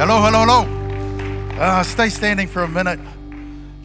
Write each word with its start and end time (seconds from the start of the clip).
Hello, 0.00 0.22
hello, 0.22 0.46
hello. 0.46 1.60
Uh, 1.60 1.82
stay 1.82 2.08
standing 2.08 2.48
for 2.48 2.62
a 2.62 2.68
minute. 2.68 2.98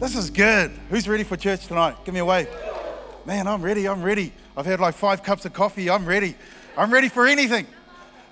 This 0.00 0.16
is 0.16 0.30
good. 0.30 0.70
Who's 0.88 1.06
ready 1.06 1.24
for 1.24 1.36
church 1.36 1.66
tonight? 1.66 1.94
Give 2.06 2.14
me 2.14 2.20
a 2.20 2.24
wave. 2.24 2.48
Man, 3.26 3.46
I'm 3.46 3.60
ready. 3.60 3.86
I'm 3.86 4.02
ready. 4.02 4.32
I've 4.56 4.64
had 4.64 4.80
like 4.80 4.94
five 4.94 5.22
cups 5.22 5.44
of 5.44 5.52
coffee. 5.52 5.90
I'm 5.90 6.06
ready. 6.06 6.34
I'm 6.74 6.90
ready 6.90 7.10
for 7.10 7.26
anything. 7.26 7.66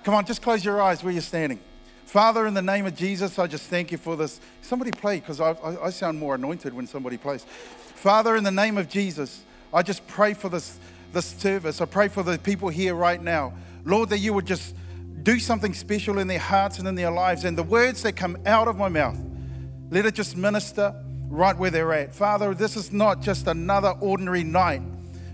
Come 0.03 0.15
on, 0.15 0.25
just 0.25 0.41
close 0.41 0.65
your 0.65 0.81
eyes 0.81 1.03
where 1.03 1.13
you're 1.13 1.21
standing. 1.21 1.59
Father, 2.07 2.47
in 2.47 2.55
the 2.55 2.61
name 2.63 2.87
of 2.87 2.95
Jesus, 2.95 3.37
I 3.37 3.45
just 3.45 3.69
thank 3.69 3.91
you 3.91 3.99
for 3.99 4.17
this. 4.17 4.39
Somebody 4.63 4.89
play 4.89 5.19
because 5.19 5.39
I, 5.39 5.51
I, 5.51 5.85
I 5.85 5.89
sound 5.91 6.17
more 6.17 6.33
anointed 6.33 6.73
when 6.73 6.87
somebody 6.87 7.17
plays. 7.17 7.43
Father, 7.43 8.35
in 8.35 8.43
the 8.43 8.49
name 8.49 8.79
of 8.79 8.89
Jesus, 8.89 9.43
I 9.71 9.83
just 9.83 10.07
pray 10.07 10.33
for 10.33 10.49
this, 10.49 10.79
this 11.13 11.27
service. 11.27 11.81
I 11.81 11.85
pray 11.85 12.07
for 12.07 12.23
the 12.23 12.39
people 12.39 12.69
here 12.69 12.95
right 12.95 13.21
now. 13.21 13.53
Lord, 13.83 14.09
that 14.09 14.17
you 14.17 14.33
would 14.33 14.47
just 14.47 14.73
do 15.23 15.39
something 15.39 15.73
special 15.73 16.19
in 16.19 16.27
their 16.27 16.39
hearts 16.39 16.79
and 16.79 16.87
in 16.87 16.95
their 16.95 17.11
lives. 17.11 17.45
And 17.45 17.57
the 17.57 17.63
words 17.63 18.03
that 18.03 18.15
come 18.15 18.37
out 18.45 18.67
of 18.67 18.77
my 18.77 18.89
mouth, 18.89 19.17
let 19.89 20.05
it 20.05 20.13
just 20.13 20.37
minister 20.37 20.93
right 21.27 21.57
where 21.57 21.71
they're 21.71 21.93
at. 21.93 22.13
Father, 22.13 22.53
this 22.53 22.75
is 22.75 22.91
not 22.91 23.21
just 23.21 23.47
another 23.47 23.93
ordinary 23.99 24.43
night. 24.43 24.81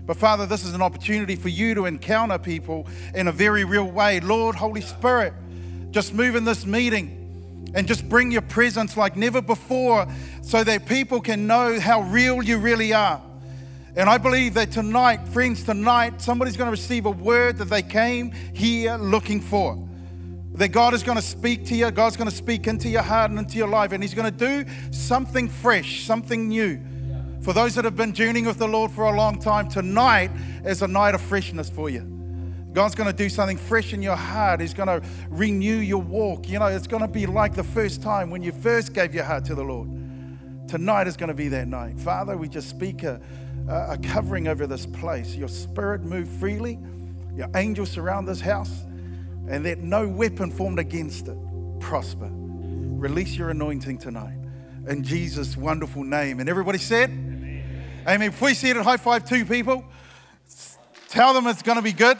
But 0.04 0.16
Father, 0.16 0.46
this 0.46 0.64
is 0.64 0.74
an 0.74 0.82
opportunity 0.82 1.36
for 1.36 1.48
you 1.48 1.74
to 1.74 1.86
encounter 1.86 2.38
people 2.38 2.88
in 3.14 3.28
a 3.28 3.32
very 3.32 3.64
real 3.64 3.90
way. 3.90 4.20
Lord, 4.20 4.56
Holy 4.56 4.80
Spirit, 4.80 5.32
just 5.90 6.12
move 6.12 6.34
in 6.34 6.44
this 6.44 6.66
meeting 6.66 7.18
and 7.74 7.86
just 7.86 8.08
bring 8.08 8.30
your 8.30 8.42
presence 8.42 8.96
like 8.96 9.16
never 9.16 9.40
before 9.40 10.06
so 10.42 10.64
that 10.64 10.86
people 10.86 11.20
can 11.20 11.46
know 11.46 11.78
how 11.78 12.02
real 12.02 12.42
you 12.42 12.58
really 12.58 12.92
are. 12.92 13.22
And 13.94 14.08
I 14.08 14.16
believe 14.16 14.54
that 14.54 14.72
tonight, 14.72 15.28
friends, 15.28 15.64
tonight, 15.64 16.22
somebody's 16.22 16.56
going 16.56 16.68
to 16.68 16.70
receive 16.70 17.04
a 17.04 17.10
word 17.10 17.58
that 17.58 17.66
they 17.66 17.82
came 17.82 18.32
here 18.54 18.96
looking 18.96 19.40
for. 19.40 19.78
That 20.54 20.68
God 20.68 20.94
is 20.94 21.02
going 21.02 21.16
to 21.16 21.22
speak 21.22 21.66
to 21.66 21.74
you, 21.74 21.90
God's 21.90 22.16
going 22.16 22.28
to 22.28 22.34
speak 22.34 22.66
into 22.66 22.88
your 22.88 23.02
heart 23.02 23.30
and 23.30 23.38
into 23.38 23.58
your 23.58 23.68
life, 23.68 23.92
and 23.92 24.02
He's 24.02 24.14
going 24.14 24.32
to 24.32 24.64
do 24.64 24.70
something 24.90 25.48
fresh, 25.48 26.04
something 26.04 26.48
new. 26.48 26.80
For 27.42 27.52
those 27.52 27.74
that 27.74 27.84
have 27.84 27.96
been 27.96 28.14
journeying 28.14 28.46
with 28.46 28.58
the 28.58 28.68
Lord 28.68 28.90
for 28.92 29.04
a 29.04 29.16
long 29.16 29.38
time, 29.38 29.68
tonight 29.68 30.30
is 30.64 30.80
a 30.80 30.88
night 30.88 31.14
of 31.14 31.20
freshness 31.20 31.68
for 31.68 31.90
you. 31.90 32.00
God's 32.72 32.94
going 32.94 33.10
to 33.10 33.16
do 33.16 33.28
something 33.28 33.58
fresh 33.58 33.92
in 33.92 34.00
your 34.00 34.16
heart. 34.16 34.60
He's 34.60 34.72
going 34.72 34.88
to 34.88 35.06
renew 35.28 35.76
your 35.76 36.00
walk. 36.00 36.48
You 36.48 36.58
know, 36.58 36.66
it's 36.66 36.86
going 36.86 37.02
to 37.02 37.08
be 37.08 37.26
like 37.26 37.54
the 37.54 37.64
first 37.64 38.00
time 38.00 38.30
when 38.30 38.42
you 38.42 38.52
first 38.52 38.94
gave 38.94 39.14
your 39.14 39.24
heart 39.24 39.44
to 39.46 39.54
the 39.54 39.64
Lord. 39.64 39.90
Tonight 40.68 41.08
is 41.08 41.16
going 41.16 41.28
to 41.28 41.34
be 41.34 41.48
that 41.48 41.68
night. 41.68 42.00
Father, 42.00 42.36
we 42.36 42.48
just 42.48 42.70
speak 42.70 43.02
a, 43.02 43.20
a 43.68 43.98
covering 44.02 44.48
over 44.48 44.66
this 44.66 44.86
place. 44.86 45.34
Your 45.34 45.48
spirit 45.48 46.02
move 46.02 46.28
freely, 46.28 46.78
your 47.36 47.48
angels 47.54 47.90
surround 47.90 48.28
this 48.28 48.40
house, 48.40 48.82
and 49.48 49.64
that 49.66 49.78
no 49.78 50.08
weapon 50.08 50.50
formed 50.50 50.78
against 50.78 51.28
it 51.28 51.36
prosper. 51.80 52.30
Release 52.32 53.36
your 53.36 53.50
anointing 53.50 53.98
tonight 53.98 54.38
in 54.86 55.02
Jesus' 55.02 55.56
wonderful 55.56 56.04
name. 56.04 56.40
And 56.40 56.48
everybody 56.48 56.78
said, 56.78 57.10
Amen. 57.10 58.02
Amen. 58.06 58.28
If 58.28 58.40
we 58.40 58.54
see 58.54 58.70
it, 58.70 58.76
high 58.76 58.96
five 58.96 59.28
two 59.28 59.44
people. 59.44 59.84
Tell 61.08 61.34
them 61.34 61.46
it's 61.46 61.62
going 61.62 61.76
to 61.76 61.82
be 61.82 61.92
good. 61.92 62.18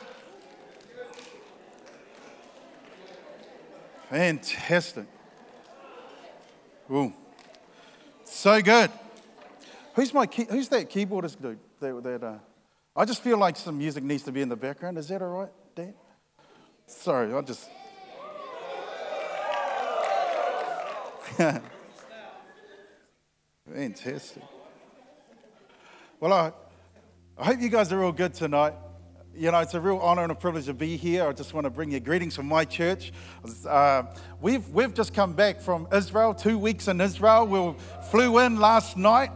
Fantastic. 4.10 5.06
Ooh. 6.90 7.12
So 8.24 8.60
good. 8.60 8.90
Who's 9.94 10.14
my 10.14 10.26
key, 10.26 10.46
who's 10.48 10.68
that 10.68 10.90
keyboardist 10.90 11.40
dude? 11.40 11.58
That, 11.80 12.02
that 12.02 12.24
uh, 12.24 12.38
I 12.96 13.04
just 13.04 13.22
feel 13.22 13.36
like 13.36 13.56
some 13.56 13.76
music 13.76 14.02
needs 14.02 14.22
to 14.24 14.32
be 14.32 14.40
in 14.40 14.48
the 14.48 14.56
background. 14.56 14.96
Is 14.98 15.08
that 15.08 15.20
all 15.20 15.28
right, 15.28 15.50
Dan? 15.74 15.94
Sorry, 16.86 17.32
I 17.32 17.40
just. 17.42 17.68
Fantastic. 23.72 24.42
Well, 26.20 26.32
I, 26.32 26.52
I 27.38 27.44
hope 27.44 27.60
you 27.60 27.68
guys 27.68 27.92
are 27.92 28.02
all 28.02 28.12
good 28.12 28.34
tonight. 28.34 28.74
You 29.34 29.50
know, 29.50 29.60
it's 29.60 29.74
a 29.74 29.80
real 29.80 29.98
honor 29.98 30.22
and 30.22 30.32
a 30.32 30.34
privilege 30.34 30.66
to 30.66 30.74
be 30.74 30.96
here. 30.96 31.26
I 31.26 31.32
just 31.32 31.54
want 31.54 31.64
to 31.64 31.70
bring 31.70 31.90
you 31.90 32.00
greetings 32.00 32.36
from 32.36 32.46
my 32.46 32.66
church. 32.66 33.12
Uh, 33.66 34.02
we've, 34.42 34.68
we've 34.68 34.92
just 34.92 35.14
come 35.14 35.32
back 35.32 35.60
from 35.60 35.88
Israel, 35.90 36.34
two 36.34 36.58
weeks 36.58 36.88
in 36.88 37.00
Israel. 37.00 37.46
We 37.46 37.74
flew 38.10 38.38
in 38.40 38.58
last 38.58 38.98
night 38.98 39.30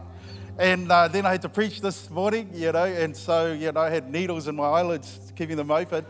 and 0.59 0.91
uh, 0.91 1.07
then 1.07 1.25
I 1.25 1.31
had 1.31 1.43
to 1.43 1.49
preach 1.49 1.81
this 1.81 2.09
morning, 2.09 2.49
you 2.53 2.71
know, 2.71 2.85
and 2.85 3.15
so, 3.15 3.53
you 3.53 3.71
know, 3.71 3.79
I 3.79 3.91
had 3.91 4.11
needles 4.11 4.47
in 4.47 4.55
my 4.55 4.65
eyelids 4.65 5.31
keeping 5.35 5.55
them 5.55 5.69
open. 5.69 6.05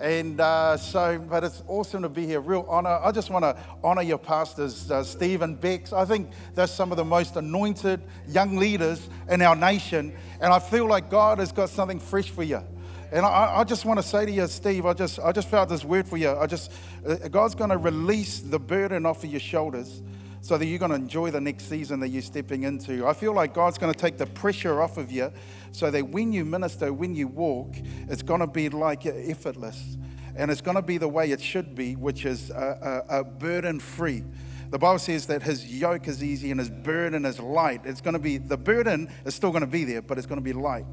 And 0.00 0.40
uh, 0.40 0.76
so, 0.76 1.18
but 1.18 1.42
it's 1.42 1.64
awesome 1.66 2.02
to 2.02 2.08
be 2.08 2.24
here. 2.24 2.40
Real 2.40 2.64
honor. 2.68 3.00
I 3.02 3.10
just 3.10 3.30
want 3.30 3.42
to 3.42 3.56
honor 3.82 4.02
your 4.02 4.18
pastors, 4.18 4.88
uh, 4.92 5.02
Steve 5.02 5.42
and 5.42 5.60
Bex. 5.60 5.92
I 5.92 6.04
think 6.04 6.30
they're 6.54 6.68
some 6.68 6.92
of 6.92 6.96
the 6.96 7.04
most 7.04 7.34
anointed 7.34 8.00
young 8.28 8.56
leaders 8.56 9.08
in 9.28 9.42
our 9.42 9.56
nation. 9.56 10.14
And 10.40 10.52
I 10.52 10.60
feel 10.60 10.86
like 10.86 11.10
God 11.10 11.40
has 11.40 11.50
got 11.50 11.68
something 11.68 11.98
fresh 11.98 12.30
for 12.30 12.44
you. 12.44 12.62
And 13.10 13.26
I, 13.26 13.56
I 13.56 13.64
just 13.64 13.84
want 13.84 13.98
to 13.98 14.06
say 14.06 14.24
to 14.26 14.30
you, 14.30 14.46
Steve, 14.46 14.86
I 14.86 14.92
just, 14.92 15.18
I 15.18 15.32
just 15.32 15.48
felt 15.48 15.68
this 15.68 15.84
word 15.84 16.06
for 16.06 16.16
you. 16.16 16.30
I 16.30 16.46
just, 16.46 16.70
uh, 17.04 17.16
God's 17.28 17.56
going 17.56 17.70
to 17.70 17.78
release 17.78 18.38
the 18.38 18.60
burden 18.60 19.04
off 19.06 19.24
of 19.24 19.30
your 19.30 19.40
shoulders 19.40 20.02
so 20.40 20.56
that 20.56 20.66
you're 20.66 20.78
going 20.78 20.90
to 20.90 20.96
enjoy 20.96 21.30
the 21.30 21.40
next 21.40 21.68
season 21.68 22.00
that 22.00 22.08
you're 22.08 22.22
stepping 22.22 22.62
into. 22.64 23.06
I 23.06 23.12
feel 23.12 23.32
like 23.32 23.54
God's 23.54 23.78
going 23.78 23.92
to 23.92 23.98
take 23.98 24.18
the 24.18 24.26
pressure 24.26 24.80
off 24.80 24.96
of 24.96 25.10
you 25.10 25.32
so 25.72 25.90
that 25.90 26.08
when 26.08 26.32
you 26.32 26.44
minister, 26.44 26.92
when 26.92 27.14
you 27.14 27.28
walk, 27.28 27.76
it's 28.08 28.22
going 28.22 28.40
to 28.40 28.46
be 28.46 28.68
like 28.68 29.06
effortless. 29.06 29.96
And 30.36 30.50
it's 30.50 30.60
going 30.60 30.76
to 30.76 30.82
be 30.82 30.98
the 30.98 31.08
way 31.08 31.32
it 31.32 31.40
should 31.40 31.74
be, 31.74 31.96
which 31.96 32.24
is 32.24 32.50
a, 32.50 33.04
a, 33.08 33.20
a 33.20 33.24
burden 33.24 33.80
free. 33.80 34.22
The 34.70 34.78
Bible 34.78 34.98
says 34.98 35.26
that 35.26 35.42
his 35.42 35.66
yoke 35.66 36.06
is 36.08 36.22
easy 36.22 36.50
and 36.50 36.60
his 36.60 36.70
burden 36.70 37.24
is 37.24 37.40
light. 37.40 37.80
It's 37.84 38.00
going 38.00 38.12
to 38.12 38.20
be, 38.20 38.36
the 38.36 38.56
burden 38.56 39.10
is 39.24 39.34
still 39.34 39.50
going 39.50 39.62
to 39.62 39.66
be 39.66 39.84
there, 39.84 40.02
but 40.02 40.18
it's 40.18 40.26
going 40.26 40.40
to 40.40 40.44
be 40.44 40.52
light. 40.52 40.84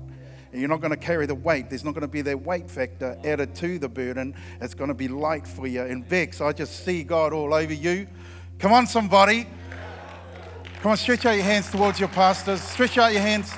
And 0.51 0.62
you're 0.62 0.69
not 0.69 0.79
going 0.79 0.91
to 0.91 0.97
carry 0.97 1.25
the 1.25 1.35
weight. 1.35 1.69
There's 1.69 1.83
not 1.83 1.94
going 1.94 2.03
to 2.03 2.07
be 2.07 2.22
that 2.22 2.41
weight 2.41 2.72
factor 2.72 3.19
added 3.25 3.53
to 3.56 3.77
the 3.77 3.89
burden. 3.89 4.33
It's 4.62 4.73
going 4.73 4.88
to 4.88 4.94
be 4.94 5.09
light 5.09 5.45
for 5.45 5.67
you. 5.67 5.81
And 5.81 6.07
Bex, 6.07 6.39
I 6.39 6.53
just 6.53 6.85
see 6.85 7.03
God 7.03 7.33
all 7.33 7.53
over 7.53 7.73
you. 7.73 8.07
Come 8.57 8.71
on, 8.71 8.88
somebody. 8.88 9.47
Come 10.81 10.91
on, 10.91 10.97
stretch 10.97 11.25
out 11.25 11.33
your 11.33 11.43
hands 11.43 11.69
towards 11.69 11.99
your 11.99 12.07
pastors. 12.09 12.61
Stretch 12.61 12.97
out 12.97 13.11
your 13.11 13.21
hands. 13.21 13.53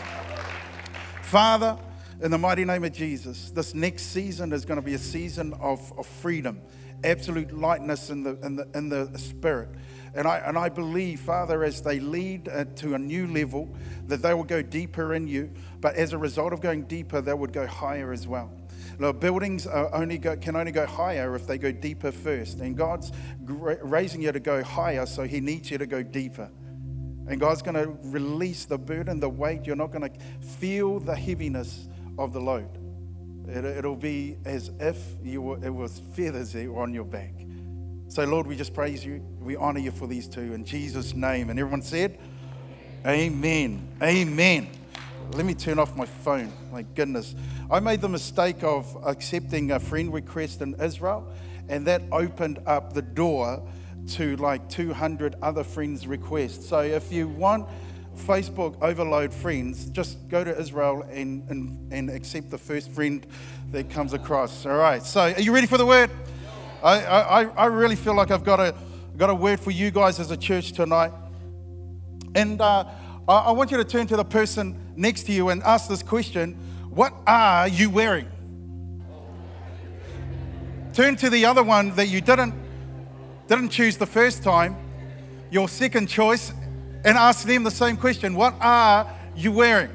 Father, 1.22 1.78
in 2.20 2.32
the 2.32 2.38
mighty 2.38 2.66
name 2.66 2.84
of 2.84 2.94
Jesus, 2.94 3.52
this 3.52 3.76
next 3.76 4.08
season 4.08 4.52
is 4.52 4.66
going 4.66 4.78
to 4.78 4.86
be 4.86 4.96
a 4.96 5.00
season 5.00 5.54
of, 5.60 5.94
of 6.00 6.08
freedom, 6.08 6.62
absolute 7.04 7.56
lightness 7.56 8.10
in 8.10 8.24
the, 8.24 8.40
in 8.44 8.56
the, 8.56 8.68
in 8.74 8.90
the 8.90 9.16
spirit. 9.20 9.70
And 10.16 10.28
I, 10.28 10.40
and 10.40 10.58
I 10.58 10.70
believe, 10.70 11.20
Father, 11.20 11.64
as 11.64 11.82
they 11.84 12.00
lead 12.00 12.50
uh, 12.50 12.66
to 12.78 12.96
a 12.96 13.00
new 13.00 13.28
level, 13.28 13.70
that 14.08 14.24
they 14.24 14.34
will 14.34 14.44
go 14.44 14.64
deeper 14.64 15.14
in 15.14 15.28
you. 15.28 15.52
But 15.80 15.96
as 15.96 16.14
a 16.14 16.18
result 16.18 16.54
of 16.54 16.62
going 16.62 16.86
deeper, 16.86 17.22
they 17.22 17.36
would 17.36 17.54
go 17.54 17.68
higher 17.68 18.12
as 18.12 18.28
well. 18.28 18.52
Now, 19.00 19.12
buildings 19.12 19.68
only 19.68 20.18
go, 20.18 20.36
can 20.36 20.56
only 20.56 20.72
go 20.72 20.86
higher 20.86 21.36
if 21.36 21.46
they 21.46 21.58
go 21.58 21.72
deeper 21.72 22.12
first. 22.12 22.60
And 22.60 22.76
God's 22.76 23.12
raising 23.42 24.22
you 24.22 24.32
to 24.32 24.40
go 24.40 24.64
higher, 24.64 25.06
so 25.06 25.24
He 25.24 25.40
needs 25.40 25.70
you 25.70 25.78
to 25.78 25.86
go 25.86 26.02
deeper. 26.02 26.50
And 27.28 27.40
God's 27.40 27.62
going 27.62 27.76
to 27.76 27.98
release 28.10 28.66
the 28.66 28.78
burden, 28.78 29.20
the 29.20 29.30
weight. 29.30 29.66
You're 29.66 29.76
not 29.76 29.92
going 29.92 30.10
to 30.10 30.20
feel 30.60 31.00
the 31.00 31.16
heaviness 31.16 31.88
of 32.18 32.34
the 32.34 32.40
load. 32.40 32.70
It, 33.48 33.86
will 33.86 33.96
be 33.96 34.38
as 34.46 34.72
if 34.80 34.98
you 35.24 35.42
were, 35.42 35.66
it 35.66 35.70
was 35.70 36.02
feathers 36.14 36.56
on 36.56 36.94
your 36.94 37.06
back. 37.06 37.34
So, 38.10 38.24
Lord, 38.24 38.48
we 38.48 38.56
just 38.56 38.74
praise 38.74 39.06
you. 39.06 39.24
We 39.40 39.56
honor 39.56 39.80
you 39.80 39.92
for 39.92 40.08
these 40.08 40.28
two 40.28 40.54
in 40.54 40.66
Jesus' 40.66 41.14
name. 41.14 41.50
And 41.50 41.60
everyone 41.60 41.82
said, 41.82 42.18
Amen. 43.06 43.88
Amen. 44.02 44.70
Let 45.34 45.46
me 45.46 45.54
turn 45.54 45.78
off 45.78 45.96
my 45.96 46.06
phone. 46.06 46.52
My 46.72 46.82
goodness. 46.82 47.36
I 47.70 47.80
made 47.80 48.02
the 48.02 48.10
mistake 48.10 48.64
of 48.64 48.98
accepting 49.06 49.72
a 49.72 49.80
friend 49.80 50.12
request 50.14 50.62
in 50.62 50.74
Israel, 50.82 51.32
and 51.70 51.86
that 51.86 52.02
opened 52.12 52.60
up 52.66 52.94
the 52.94 53.02
door 53.02 53.62
to 54.10 54.36
like 54.38 54.68
200 54.70 55.36
other 55.42 55.64
friends' 55.64 56.08
requests. 56.08 56.68
So 56.68 56.80
if 56.80 57.12
you 57.12 57.28
want 57.28 57.68
Facebook 58.16 58.82
overload 58.82 59.34
friends, 59.34 59.86
just 59.88 60.28
go 60.30 60.44
to 60.44 60.58
Israel 60.58 61.04
and, 61.12 61.48
and, 61.50 61.94
and 61.94 62.10
accept 62.10 62.50
the 62.50 62.58
first 62.58 62.90
friend 62.92 63.26
that 63.72 63.90
comes 63.90 64.14
across. 64.14 64.66
All 64.66 64.78
right. 64.78 65.04
So 65.04 65.22
are 65.22 65.42
you 65.42 65.54
ready 65.54 65.68
for 65.68 65.78
the 65.78 65.86
word? 65.86 66.10
I, 66.82 67.04
I, 67.04 67.44
I 67.44 67.66
really 67.66 67.96
feel 67.96 68.16
like 68.16 68.32
I've 68.32 68.46
got 68.46 68.60
a, 68.60 68.74
got 69.18 69.30
a 69.30 69.36
word 69.36 69.60
for 69.60 69.72
you 69.72 69.92
guys 69.92 70.20
as 70.20 70.32
a 70.32 70.38
church 70.38 70.72
tonight. 70.72 71.12
And 72.34 72.62
uh, 72.62 72.86
I, 73.28 73.38
I 73.38 73.52
want 73.52 73.72
you 73.72 73.78
to 73.78 73.84
turn 73.84 74.08
to 74.08 74.16
the 74.16 74.26
person 74.26 74.80
next 74.96 75.24
to 75.24 75.32
you 75.32 75.50
and 75.50 75.62
ask 75.64 75.90
this 75.90 76.04
question 76.04 76.58
what 76.90 77.14
are 77.28 77.68
you 77.68 77.92
wearing? 77.92 78.28
Turn 80.94 81.16
to 81.18 81.30
the 81.30 81.46
other 81.46 81.62
one 81.62 81.94
that 81.96 82.08
you 82.08 82.22
didn't, 82.22 82.56
didn't 83.48 83.70
choose 83.70 83.98
the 83.98 84.08
first 84.08 84.42
time, 84.42 84.76
your 85.52 85.70
second 85.70 86.08
choice, 86.08 86.52
and 87.06 87.16
ask 87.16 87.46
them 87.46 87.64
the 87.64 87.72
same 87.72 87.98
question 87.98 88.34
What 88.34 88.56
are 88.60 89.08
you 89.36 89.52
wearing? 89.52 89.92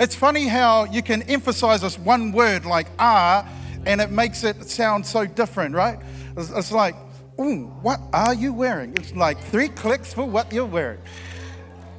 It's 0.00 0.16
funny 0.16 0.48
how 0.48 0.86
you 0.86 1.00
can 1.00 1.22
emphasize 1.22 1.82
this 1.82 1.96
one 1.96 2.32
word 2.32 2.66
like 2.66 2.88
are, 2.98 3.48
and 3.86 4.00
it 4.00 4.10
makes 4.10 4.42
it 4.42 4.68
sound 4.68 5.06
so 5.06 5.24
different, 5.24 5.76
right? 5.76 6.00
It's, 6.36 6.50
it's 6.50 6.72
like, 6.72 6.96
ooh, 7.40 7.66
what 7.82 8.00
are 8.12 8.34
you 8.34 8.52
wearing? 8.52 8.92
It's 8.96 9.14
like 9.14 9.38
three 9.38 9.68
clicks 9.68 10.12
for 10.14 10.24
what 10.24 10.52
you're 10.52 10.66
wearing. 10.66 11.00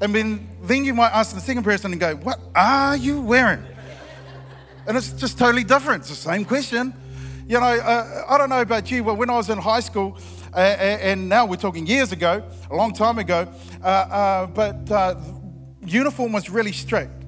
And 0.02 0.14
then, 0.14 0.48
then 0.64 0.84
you 0.86 0.94
might 0.94 1.12
ask 1.12 1.34
the 1.34 1.42
second 1.42 1.64
person 1.64 1.92
and 1.92 2.00
go, 2.00 2.16
what 2.16 2.40
are 2.56 2.98
you 2.98 3.22
wearing? 3.22 3.64
And 4.88 4.98
it's 4.98 5.14
just 5.14 5.38
totally 5.38 5.64
different. 5.64 6.02
It's 6.02 6.10
the 6.10 6.16
same 6.16 6.46
question. 6.46 6.94
You 7.48 7.60
know, 7.60 7.66
uh, 7.66 8.26
I 8.28 8.38
don't 8.38 8.50
know 8.50 8.62
about 8.62 8.90
you, 8.92 9.04
but 9.04 9.16
when 9.16 9.30
I 9.30 9.38
was 9.38 9.50
in 9.50 9.58
high 9.58 9.80
school, 9.80 10.18
uh, 10.54 10.58
and 10.58 11.28
now 11.28 11.46
we're 11.46 11.58
talking 11.58 11.86
years 11.86 12.12
ago, 12.12 12.44
a 12.72 12.76
long 12.76 12.94
time 12.94 13.20
ago, 13.20 13.48
uh, 13.84 13.86
uh 13.86 14.48
but 14.48 14.90
uh, 14.92 15.16
uniform 15.86 16.32
was 16.32 16.50
really 16.50 16.72
strict. 16.72 17.25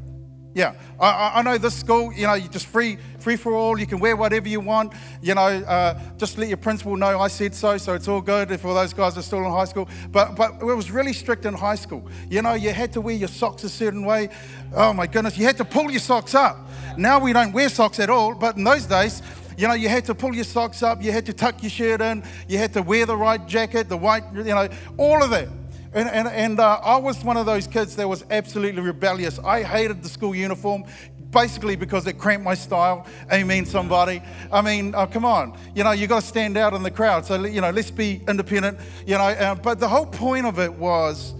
Yeah, 0.57 0.73
I, 0.99 1.33
I, 1.35 1.41
know 1.43 1.59
this 1.59 1.75
school, 1.75 2.11
you 2.11 2.25
know, 2.25 2.33
you 2.33 2.47
just 2.47 2.65
free, 2.65 2.97
free 3.19 3.35
for 3.35 3.53
all. 3.53 3.79
You 3.79 3.85
can 3.85 3.99
wear 3.99 4.15
whatever 4.15 4.49
you 4.49 4.59
want. 4.59 4.91
You 5.21 5.35
know, 5.35 5.43
uh, 5.43 6.01
just 6.17 6.39
let 6.39 6.47
your 6.47 6.57
principal 6.57 6.97
know 6.97 7.19
I 7.19 7.27
said 7.27 7.53
so, 7.53 7.77
so 7.77 7.93
it's 7.93 8.07
all 8.07 8.21
good 8.21 8.49
if 8.49 8.65
all 8.65 8.73
those 8.73 8.91
guys 8.91 9.15
are 9.19 9.21
still 9.21 9.45
in 9.45 9.51
high 9.51 9.65
school. 9.65 9.87
But, 10.11 10.35
but 10.35 10.53
it 10.59 10.63
was 10.63 10.89
really 10.89 11.13
strict 11.13 11.45
in 11.45 11.53
high 11.53 11.75
school. 11.75 12.09
You 12.27 12.41
know, 12.41 12.53
you 12.53 12.71
had 12.73 12.91
to 12.93 13.01
wear 13.01 13.13
your 13.13 13.27
socks 13.27 13.65
a 13.65 13.69
certain 13.69 14.03
way. 14.03 14.29
Oh 14.73 14.93
my 14.93 15.05
goodness, 15.05 15.37
you 15.37 15.45
had 15.45 15.57
to 15.57 15.63
pull 15.63 15.91
your 15.91 15.99
socks 15.99 16.33
up. 16.33 16.57
Now 16.97 17.19
we 17.19 17.33
don't 17.33 17.53
wear 17.53 17.69
socks 17.69 17.99
at 17.99 18.09
all, 18.09 18.33
but 18.33 18.57
in 18.57 18.63
those 18.63 18.87
days, 18.87 19.21
you 19.59 19.67
know, 19.67 19.75
you 19.75 19.89
had 19.89 20.05
to 20.05 20.15
pull 20.15 20.33
your 20.33 20.43
socks 20.43 20.81
up, 20.81 21.03
you 21.03 21.11
had 21.11 21.27
to 21.27 21.33
tuck 21.33 21.61
your 21.61 21.69
shirt 21.69 22.01
in, 22.01 22.23
you 22.47 22.57
had 22.57 22.73
to 22.73 22.81
wear 22.81 23.05
the 23.05 23.15
right 23.15 23.45
jacket, 23.47 23.89
the 23.89 23.97
white, 23.97 24.23
you 24.33 24.43
know, 24.43 24.67
all 24.97 25.23
of 25.23 25.29
that. 25.29 25.49
And, 25.97 26.07
and, 26.09 26.27
and 26.27 26.59
uh, 26.59 26.79
I 26.83 26.97
was 26.97 27.23
one 27.23 27.37
of 27.37 27.47
those 27.47 27.65
kids 27.65 27.95
that 27.95 28.07
was 28.07 28.23
absolutely 28.29 28.83
rebellious. 28.83 29.39
I 29.39 29.63
hated 29.63 30.03
the 30.03 30.09
school 30.09 30.35
uniform 30.35 30.83
basically 31.31 31.75
because 31.75 32.05
it 32.05 32.19
cramped 32.19 32.45
my 32.45 32.53
style. 32.53 33.07
Amen, 33.33 33.65
somebody. 33.65 34.21
I 34.51 34.61
mean, 34.61 34.93
oh, 34.95 35.07
come 35.07 35.25
on. 35.25 35.57
You 35.73 35.83
know, 35.83 35.93
you 35.93 36.05
got 36.05 36.21
to 36.21 36.27
stand 36.27 36.55
out 36.55 36.75
in 36.75 36.83
the 36.83 36.91
crowd. 36.91 37.25
So, 37.25 37.43
you 37.45 37.61
know, 37.61 37.71
let's 37.71 37.89
be 37.89 38.21
independent, 38.27 38.77
you 39.07 39.17
know. 39.17 39.23
Uh, 39.23 39.55
but 39.55 39.79
the 39.79 39.87
whole 39.87 40.05
point 40.05 40.45
of 40.45 40.59
it 40.59 40.71
was 40.71 41.33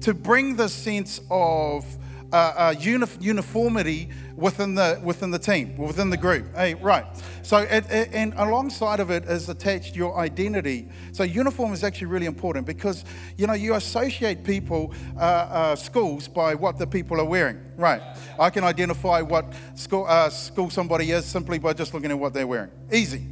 to 0.00 0.12
bring 0.12 0.56
the 0.56 0.68
sense 0.68 1.20
of 1.30 1.84
uh, 2.32 2.36
uh, 2.36 2.74
uni- 2.78 3.06
uniformity 3.20 4.08
within 4.36 4.74
the 4.74 5.00
within 5.02 5.30
the 5.30 5.38
team, 5.38 5.76
within 5.76 6.10
the 6.10 6.16
group. 6.16 6.54
Hey, 6.54 6.74
right. 6.74 7.04
So, 7.42 7.58
it, 7.58 7.84
it, 7.90 8.10
and 8.12 8.32
alongside 8.36 9.00
of 9.00 9.10
it 9.10 9.24
is 9.24 9.48
attached 9.48 9.96
your 9.96 10.16
identity. 10.18 10.88
So, 11.12 11.24
uniform 11.24 11.72
is 11.72 11.82
actually 11.82 12.06
really 12.06 12.26
important 12.26 12.66
because 12.66 13.04
you 13.36 13.46
know 13.46 13.54
you 13.54 13.74
associate 13.74 14.44
people, 14.44 14.94
uh, 15.16 15.20
uh, 15.20 15.76
schools, 15.76 16.28
by 16.28 16.54
what 16.54 16.78
the 16.78 16.86
people 16.86 17.20
are 17.20 17.24
wearing. 17.24 17.60
Right. 17.76 18.02
I 18.38 18.50
can 18.50 18.64
identify 18.64 19.20
what 19.22 19.52
school 19.74 20.06
uh, 20.08 20.30
school 20.30 20.70
somebody 20.70 21.10
is 21.10 21.24
simply 21.24 21.58
by 21.58 21.72
just 21.72 21.94
looking 21.94 22.10
at 22.10 22.18
what 22.18 22.32
they're 22.32 22.46
wearing. 22.46 22.70
Easy. 22.92 23.26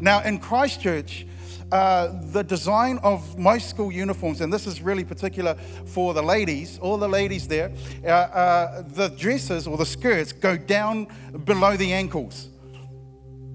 Now, 0.00 0.22
in 0.22 0.38
Christchurch 0.38 1.26
uh, 1.74 2.12
the 2.30 2.44
design 2.44 3.00
of 3.02 3.36
most 3.36 3.68
school 3.68 3.90
uniforms, 3.90 4.40
and 4.40 4.52
this 4.52 4.64
is 4.64 4.80
really 4.80 5.04
particular 5.04 5.56
for 5.86 6.14
the 6.14 6.22
ladies, 6.22 6.78
all 6.78 6.96
the 6.96 7.08
ladies 7.08 7.48
there, 7.48 7.72
uh, 8.04 8.08
uh, 8.08 8.82
the 8.94 9.08
dresses 9.08 9.66
or 9.66 9.76
the 9.76 9.84
skirts 9.84 10.30
go 10.30 10.56
down 10.56 11.08
below 11.44 11.76
the 11.76 11.92
ankles. 11.92 12.48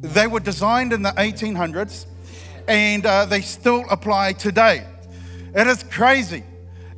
They 0.01 0.27
were 0.27 0.41
designed 0.41 0.91
in 0.91 1.01
the 1.01 1.11
1800s 1.11 2.07
and 2.67 3.05
uh, 3.05 3.23
they 3.23 3.39
still 3.39 3.85
apply 3.89 4.33
today. 4.33 4.85
It 5.55 5.67
is 5.67 5.83
crazy. 5.83 6.43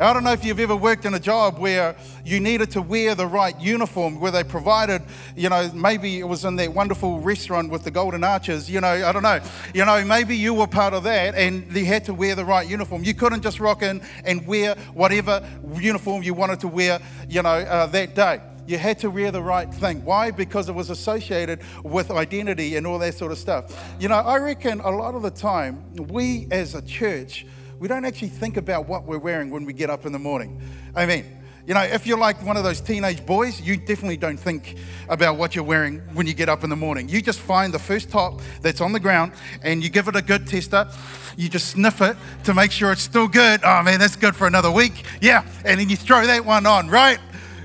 I 0.01 0.13
don't 0.13 0.24
know 0.24 0.31
if 0.31 0.44
you've 0.44 0.59
ever 0.59 0.75
worked 0.75 1.06
in 1.06 1.13
a 1.13 1.19
job 1.19 1.59
where 1.59 1.95
you 2.25 2.39
needed 2.39 2.71
to 2.71 2.81
wear 2.81 3.13
the 3.13 3.27
right 3.27 3.59
uniform, 3.62 4.19
where 4.19 4.31
they 4.31 4.44
provided, 4.44 5.03
you 5.36 5.48
know, 5.48 5.69
maybe 5.75 6.18
it 6.18 6.27
was 6.27 6.44
in 6.44 6.56
that 6.56 6.74
wonderful 6.74 7.19
restaurant 7.19 7.69
with 7.69 7.83
the 7.83 7.92
golden 7.92 8.24
arches, 8.24 8.68
you 8.68 8.81
know, 8.81 8.88
I 8.88 9.12
don't 9.12 9.21
know. 9.21 9.39
You 9.75 9.86
know, 9.86 10.03
maybe 10.03 10.36
you 10.36 10.56
were 10.56 10.65
part 10.65 10.95
of 10.95 11.03
that 11.03 11.36
and 11.36 11.71
you 11.71 11.86
had 11.86 12.03
to 12.06 12.15
wear 12.15 12.33
the 12.33 12.44
right 12.44 12.68
uniform. 12.68 13.03
You 13.03 13.13
couldn't 13.13 13.44
just 13.44 13.59
rock 13.59 13.83
in 13.83 14.01
and 14.25 14.48
wear 14.48 14.74
whatever 14.95 15.48
uniform 15.75 16.24
you 16.24 16.33
wanted 16.33 16.62
to 16.62 16.68
wear, 16.68 17.00
you 17.30 17.44
know, 17.44 17.50
uh, 17.50 17.86
that 17.86 18.15
day 18.15 18.42
you 18.65 18.80
had 18.80 18.97
to 19.00 19.12
wear 19.12 19.30
the 19.30 19.42
right 19.42 19.71
thing. 19.71 20.04
Why? 20.04 20.31
Because 20.31 20.68
it 20.68 20.74
was 20.74 20.89
associated 20.89 21.59
with 21.83 22.09
identity 22.09 22.75
and 22.75 22.88
all 22.88 22.97
that 23.00 23.13
sort 23.13 23.31
of 23.31 23.38
stuff. 23.38 23.94
You 24.00 24.07
know, 24.07 24.15
I 24.15 24.38
reckon 24.38 24.80
a 24.80 24.89
lot 24.89 25.13
of 25.13 25.21
the 25.21 25.31
time, 25.31 25.83
we 25.95 26.47
as 26.50 26.74
a 26.74 26.81
church, 26.81 27.45
we 27.81 27.88
don't 27.88 28.06
actually 28.06 28.30
think 28.30 28.57
about 28.57 28.88
what 28.88 29.06
we're 29.06 29.18
wearing 29.18 29.50
when 29.50 29.66
we 29.66 29.74
get 29.74 29.89
up 29.89 30.06
in 30.06 30.12
the 30.12 30.19
morning. 30.19 30.62
I 30.95 31.07
mean, 31.07 31.25
you 31.66 31.74
know, 31.74 31.81
if 31.81 32.06
you're 32.06 32.18
like 32.18 32.39
one 32.45 32.56
of 32.56 32.63
those 32.63 32.80
teenage 32.80 33.25
boys, 33.25 33.60
you 33.60 33.75
definitely 33.75 34.18
don't 34.18 34.38
think 34.38 34.78
about 35.10 35.36
what 35.36 35.56
you're 35.56 35.63
wearing 35.63 35.98
when 36.13 36.28
you 36.28 36.36
get 36.36 36.48
up 36.48 36.63
in 36.63 36.69
the 36.69 36.75
morning. 36.75 37.10
You 37.10 37.24
just 37.24 37.39
find 37.39 37.74
the 37.74 37.80
first 37.80 38.12
top 38.12 38.39
that's 38.62 38.81
on 38.81 38.94
the 38.94 39.00
ground 39.00 39.31
and 39.63 39.81
you 39.81 39.89
give 39.89 40.07
it 40.07 40.16
a 40.16 40.22
good 40.22 40.45
tester. 40.45 40.88
You 41.38 41.50
just 41.50 41.72
sniff 41.72 42.01
it 42.01 42.18
to 42.44 42.54
make 42.54 42.72
sure 42.72 42.92
it's 42.92 43.01
still 43.01 43.28
good. 43.28 43.62
Oh 43.63 43.81
man, 43.81 44.00
that's 44.00 44.16
good 44.16 44.36
for 44.36 44.45
another 44.45 44.69
week. 44.69 45.04
Yeah. 45.19 45.44
And 45.66 45.80
then 45.80 45.89
you 45.89 45.95
throw 45.95 46.24
that 46.28 46.45
one 46.45 46.68
on, 46.68 46.88
right? 46.88 47.18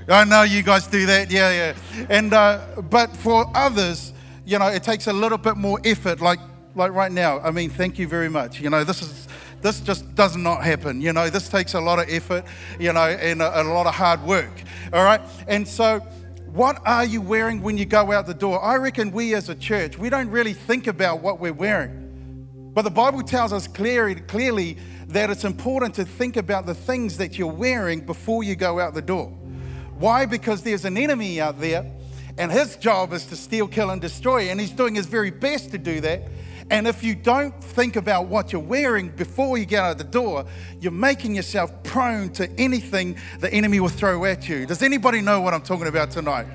I 0.09 0.25
know 0.25 0.45
you 0.45 0.63
guys 0.63 0.87
do 0.87 1.05
that. 1.05 1.31
Yeah, 1.31 1.75
yeah. 1.75 2.07
And, 2.09 2.33
uh, 2.33 2.65
but 2.89 3.15
for 3.15 3.45
others, 3.55 4.15
you 4.47 4.59
know, 4.59 4.69
it 4.69 4.83
takes 4.83 5.09
a 5.09 5.13
little 5.13 5.37
bit 5.37 5.59
more 5.59 5.79
effort, 5.85 6.23
like, 6.23 6.41
like 6.75 6.93
right 6.93 7.13
now. 7.13 7.39
I 7.41 7.51
mean, 7.51 7.69
thank 7.69 7.99
you 7.99 8.09
very 8.09 8.31
much. 8.31 8.61
You 8.61 8.71
know, 8.71 8.83
this 8.83 9.03
is 9.03 9.26
this 9.67 9.81
just 9.81 10.15
does 10.15 10.37
not 10.37 10.63
happen. 10.63 11.01
You 11.01 11.13
know, 11.13 11.29
this 11.29 11.49
takes 11.49 11.75
a 11.75 11.81
lot 11.81 11.99
of 11.99 12.09
effort, 12.09 12.45
you 12.79 12.93
know, 12.93 13.01
and 13.01 13.43
a, 13.43 13.63
a 13.63 13.65
lot 13.65 13.87
of 13.87 13.95
hard 13.95 14.23
work. 14.23 14.63
All 14.93 15.05
right. 15.05 15.21
And 15.49 15.67
so, 15.67 15.99
what 16.47 16.81
are 16.87 17.05
you 17.05 17.21
wearing 17.21 17.61
when 17.63 17.77
you 17.77 17.85
go 17.85 18.13
out 18.13 18.27
the 18.27 18.35
door? 18.35 18.63
I 18.63 18.77
reckon 18.77 19.11
we 19.11 19.35
as 19.35 19.49
a 19.49 19.57
church, 19.57 19.99
we 19.99 20.09
don't 20.09 20.31
really 20.31 20.53
think 20.53 20.87
about 20.87 21.21
what 21.21 21.41
we're 21.41 21.53
wearing. 21.53 22.71
But 22.75 22.83
the 22.83 22.91
Bible 22.91 23.23
tells 23.23 23.53
us 23.53 23.67
clearly, 23.67 24.15
clearly 24.15 24.79
that 25.09 25.31
it's 25.31 25.45
important 25.45 25.95
to 25.97 26.05
think 26.05 26.37
about 26.37 26.67
the 26.67 26.75
things 26.75 27.19
that 27.19 27.37
you're 27.37 27.53
wearing 27.53 28.07
before 28.07 28.45
you 28.45 28.55
go 28.55 28.79
out 28.79 28.95
the 28.95 29.03
door. 29.03 29.31
Why? 29.99 30.27
Because 30.27 30.63
there's 30.63 30.85
an 30.85 30.97
enemy 30.97 31.41
out 31.41 31.59
there, 31.59 31.91
and 32.39 32.53
his 32.53 32.77
job 32.77 33.13
is 33.13 33.27
to 33.27 33.37
steal, 33.37 33.67
kill, 33.67 33.91
and 33.91 34.01
destroy, 34.01 34.51
and 34.51 34.61
he's 34.61 34.71
doing 34.71 34.95
his 34.95 35.07
very 35.07 35.31
best 35.31 35.73
to 35.73 35.79
do 35.79 36.01
that. 36.03 36.23
And 36.71 36.89
if 36.89 37.05
you 37.05 37.15
don't 37.15 37.55
think 37.63 37.95
about 37.95 38.27
what 38.27 38.53
you're 38.53 38.61
wearing 38.61 39.11
before 39.11 39.57
you 39.57 39.67
get 39.67 39.85
out 39.85 39.93
of 39.93 39.99
the 39.99 40.05
door, 40.05 40.47
you're 40.81 40.91
making 40.91 41.35
yourself 41.35 41.71
prone 41.85 42.31
to 42.31 42.51
anything 42.59 43.17
the 43.39 43.53
enemy 43.53 43.79
will 43.79 43.89
throw 43.89 44.25
at 44.25 44.49
you. 44.49 44.67
Does 44.67 44.83
anybody 44.83 45.21
know 45.21 45.41
what 45.41 45.55
I'm 45.55 45.63
talking 45.63 45.87
about 45.87 46.11
tonight? 46.11 46.47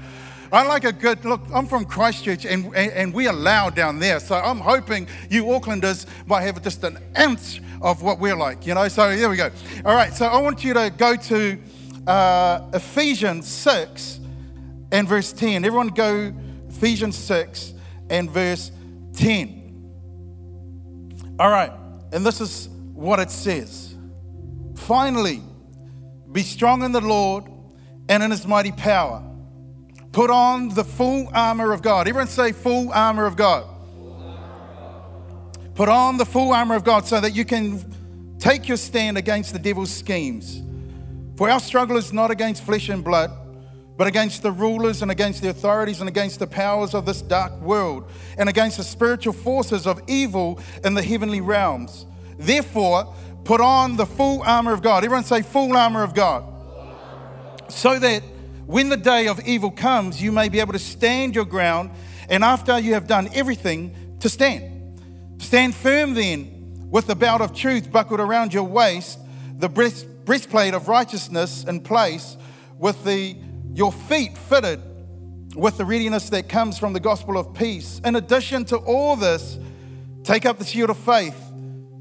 I 0.52 0.64
like 0.64 0.84
a 0.84 0.92
good 0.92 1.24
look. 1.24 1.42
I'm 1.54 1.66
from 1.66 1.86
Christchurch 1.86 2.46
and, 2.46 2.66
and, 2.76 2.92
and, 2.92 3.14
we 3.14 3.26
are 3.28 3.34
loud 3.34 3.74
down 3.74 4.00
there. 4.00 4.20
So 4.20 4.36
I'm 4.36 4.60
hoping 4.60 5.08
you 5.30 5.46
Aucklanders 5.46 6.06
might 6.28 6.42
have 6.42 6.62
just 6.62 6.84
an 6.84 6.98
ounce 7.18 7.62
of 7.82 8.02
what 8.02 8.20
we're 8.20 8.36
like, 8.36 8.68
you 8.68 8.74
know. 8.74 8.90
So 8.90 9.16
there 9.16 9.30
we 9.30 9.38
go. 9.38 9.50
All 9.86 9.96
right. 9.96 10.14
So 10.14 10.26
I 10.26 10.42
want 10.42 10.62
you 10.66 10.74
to 10.74 10.94
go 10.98 11.16
to 11.16 11.58
uh, 12.06 12.70
Ephesians 12.74 13.48
6 13.48 14.20
and 14.92 15.08
verse 15.08 15.32
10. 15.32 15.64
Everyone 15.64 15.88
go 15.88 16.34
Ephesians 16.68 17.18
6 17.18 17.74
and 18.10 18.30
verse 18.30 18.72
10. 19.14 19.61
All 21.42 21.50
right, 21.50 21.72
and 22.14 22.24
this 22.24 22.40
is 22.40 22.70
what 22.94 23.20
it 23.20 23.32
says. 23.32 23.96
Finally, 24.76 25.42
be 26.32 26.44
strong 26.44 26.84
in 26.84 26.92
the 26.92 27.02
Lord 27.02 27.46
and 28.08 28.22
in 28.22 28.30
his 28.30 28.46
mighty 28.46 28.72
power. 28.72 29.24
Put 30.12 30.30
on 30.30 30.70
the 30.70 30.84
full 30.84 31.32
armor 31.34 31.72
of 31.72 31.82
God. 31.82 32.08
Everyone 32.08 32.28
say, 32.28 32.52
full 32.52 32.92
armor 32.92 33.26
of 33.26 33.36
God. 33.36 33.66
Put 35.74 35.90
on 35.90 36.18
the 36.18 36.26
full 36.26 36.54
armor 36.54 36.76
of 36.76 36.84
God 36.84 37.08
so 37.08 37.20
that 37.20 37.34
you 37.34 37.44
can 37.44 38.38
take 38.38 38.68
your 38.68 38.78
stand 38.78 39.18
against 39.18 39.52
the 39.52 39.58
devil's 39.58 39.90
schemes. 39.90 40.62
For 41.38 41.50
our 41.50 41.60
struggle 41.60 41.98
is 41.98 42.14
not 42.14 42.30
against 42.30 42.64
flesh 42.64 42.88
and 42.88 43.04
blood 43.04 43.32
but 44.02 44.08
against 44.08 44.42
the 44.42 44.52
rulers 44.52 45.04
and 45.04 45.12
against 45.12 45.44
the 45.44 45.50
authorities 45.52 46.00
and 46.00 46.10
against 46.10 46.40
the 46.40 46.48
powers 46.48 46.96
of 46.96 47.06
this 47.06 47.22
dark 47.22 47.56
world 47.62 48.10
and 48.40 48.50
against 48.50 48.78
the 48.78 48.84
spiritual 48.84 49.32
forces 49.32 49.86
of 49.86 50.02
evil 50.08 50.60
in 50.84 50.96
the 50.96 51.04
heavenly 51.04 51.40
realms. 51.40 52.08
Therefore, 52.40 53.14
put 53.44 53.62
on 53.62 53.98
the 53.98 54.08
full 54.08 54.42
armor 54.42 54.74
of 54.74 54.82
God. 54.82 55.04
Everyone 55.04 55.24
say, 55.24 55.44
full 55.44 55.78
armor 55.78 56.02
of 56.02 56.16
God. 56.16 56.44
So 57.68 58.00
that 58.00 58.24
when 58.66 58.90
the 58.90 58.98
day 58.98 59.28
of 59.28 59.40
evil 59.48 59.70
comes, 59.70 60.20
you 60.20 60.32
may 60.32 60.50
be 60.50 60.62
able 60.62 60.74
to 60.74 60.80
stand 60.80 61.36
your 61.36 61.46
ground, 61.46 61.92
and 62.28 62.44
after 62.44 62.80
you 62.80 62.96
have 62.96 63.06
done 63.06 63.30
everything, 63.36 64.18
to 64.22 64.30
stand. 64.30 65.00
Stand 65.38 65.76
firm 65.76 66.16
then, 66.16 66.88
with 66.90 67.06
the 67.06 67.16
belt 67.16 67.42
of 67.42 67.54
truth 67.54 67.92
buckled 67.92 68.20
around 68.20 68.52
your 68.52 68.64
waist, 68.64 69.20
the 69.60 69.70
breastplate 69.70 70.74
of 70.74 70.88
righteousness 70.88 71.66
in 71.66 71.82
place, 71.82 72.36
with 72.80 73.04
the 73.04 73.36
your 73.74 73.92
feet 73.92 74.38
fitted 74.38 74.82
with 75.56 75.78
the 75.78 75.86
readiness 75.86 76.30
that 76.30 76.50
comes 76.50 76.78
from 76.78 76.94
the 76.94 77.00
gospel 77.00 77.38
of 77.38 77.54
peace. 77.54 78.02
In 78.04 78.16
addition 78.16 78.66
to 78.66 78.78
all 78.78 79.16
this, 79.16 79.58
take 80.24 80.46
up 80.46 80.60
the 80.60 80.66
shield 80.66 80.90
of 80.90 80.98
faith 80.98 81.36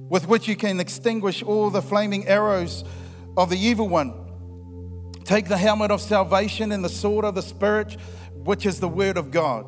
with 0.09 0.27
which 0.27 0.49
you 0.49 0.57
can 0.57 0.81
extinguish 0.81 1.43
all 1.43 1.71
the 1.71 1.83
flaming 1.83 2.27
arrows 2.27 2.85
of 3.37 3.50
the 3.50 3.59
evil 3.59 3.89
one. 3.89 4.12
Take 5.25 5.49
the 5.49 5.57
helmet 5.57 5.91
of 5.91 6.00
salvation 6.00 6.73
and 6.73 6.85
the 6.85 6.89
sword 6.89 7.25
of 7.25 7.35
the 7.35 7.43
Spirit, 7.43 7.97
which 8.35 8.67
is 8.67 8.81
the 8.81 8.89
word 8.89 9.17
of 9.17 9.31
God. 9.31 9.67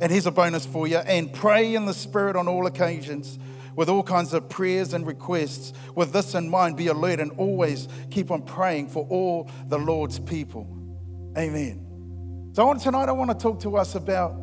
And 0.00 0.10
here's 0.10 0.26
a 0.26 0.30
bonus 0.30 0.64
for 0.64 0.86
you 0.86 0.96
and 0.98 1.32
pray 1.32 1.74
in 1.74 1.84
the 1.84 1.94
Spirit 1.94 2.36
on 2.36 2.48
all 2.48 2.66
occasions 2.66 3.38
with 3.76 3.88
all 3.88 4.02
kinds 4.02 4.32
of 4.32 4.48
prayers 4.48 4.94
and 4.94 5.06
requests. 5.06 5.72
With 5.94 6.12
this 6.12 6.34
in 6.34 6.48
mind, 6.48 6.76
be 6.76 6.86
alert 6.86 7.20
and 7.20 7.32
always 7.32 7.88
keep 8.10 8.30
on 8.30 8.42
praying 8.42 8.88
for 8.88 9.06
all 9.10 9.50
the 9.68 9.78
Lord's 9.78 10.18
people. 10.18 10.83
Amen. 11.36 12.52
So 12.52 12.72
tonight 12.74 13.08
I 13.08 13.12
want 13.12 13.30
to 13.30 13.36
talk 13.36 13.60
to 13.60 13.76
us 13.76 13.94
about 13.94 14.34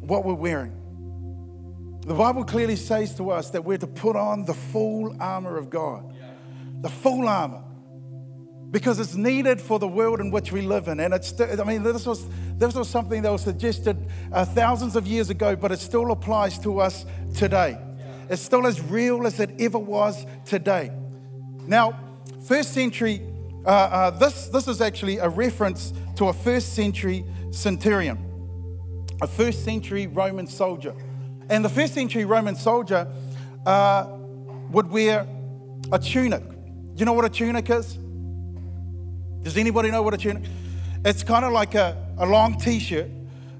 what 0.00 0.24
we're 0.24 0.34
wearing. 0.34 0.74
The 2.06 2.14
Bible 2.14 2.44
clearly 2.44 2.76
says 2.76 3.14
to 3.16 3.30
us 3.30 3.50
that 3.50 3.64
we're 3.64 3.78
to 3.78 3.86
put 3.86 4.16
on 4.16 4.44
the 4.44 4.54
full 4.54 5.14
armor 5.20 5.58
of 5.58 5.68
God. 5.68 6.14
The 6.80 6.88
full 6.88 7.28
armor 7.28 7.62
because 8.70 8.98
it's 8.98 9.14
needed 9.14 9.60
for 9.60 9.78
the 9.78 9.88
world 9.88 10.20
in 10.20 10.30
which 10.30 10.52
we 10.52 10.60
live 10.60 10.88
in. 10.88 11.00
And 11.00 11.14
it's, 11.14 11.38
I 11.40 11.64
mean, 11.64 11.82
this 11.82 12.04
was, 12.04 12.28
this 12.58 12.74
was 12.74 12.88
something 12.88 13.22
that 13.22 13.32
was 13.32 13.42
suggested 13.42 13.96
uh, 14.32 14.44
thousands 14.44 14.94
of 14.94 15.06
years 15.06 15.30
ago, 15.30 15.56
but 15.56 15.72
it 15.72 15.78
still 15.78 16.10
applies 16.10 16.58
to 16.60 16.80
us 16.80 17.06
today. 17.34 17.78
It's 18.28 18.42
still 18.42 18.66
as 18.66 18.80
real 18.80 19.26
as 19.26 19.40
it 19.40 19.50
ever 19.58 19.78
was 19.78 20.26
today. 20.44 20.92
Now, 21.66 21.98
first 22.46 22.74
century, 22.74 23.22
uh, 23.68 23.70
uh, 23.70 24.10
this, 24.10 24.48
this 24.48 24.66
is 24.66 24.80
actually 24.80 25.18
a 25.18 25.28
reference 25.28 25.92
to 26.16 26.28
a 26.28 26.32
first 26.32 26.74
century 26.74 27.22
centurion, 27.50 28.16
a 29.20 29.26
first 29.26 29.62
century 29.62 30.06
Roman 30.06 30.46
soldier. 30.46 30.94
And 31.50 31.62
the 31.62 31.68
first 31.68 31.92
century 31.92 32.24
Roman 32.24 32.56
soldier 32.56 33.06
uh, 33.66 34.06
would 34.70 34.90
wear 34.90 35.26
a 35.92 35.98
tunic. 35.98 36.48
Do 36.48 36.94
You 36.96 37.04
know 37.04 37.12
what 37.12 37.26
a 37.26 37.28
tunic 37.28 37.68
is? 37.68 37.98
Does 39.42 39.58
anybody 39.58 39.90
know 39.90 40.00
what 40.00 40.14
a 40.14 40.18
tunic? 40.18 40.44
It's 41.04 41.22
kind 41.22 41.44
of 41.44 41.52
like 41.52 41.74
a, 41.74 41.96
a 42.16 42.24
long 42.24 42.58
t-shirt, 42.58 43.10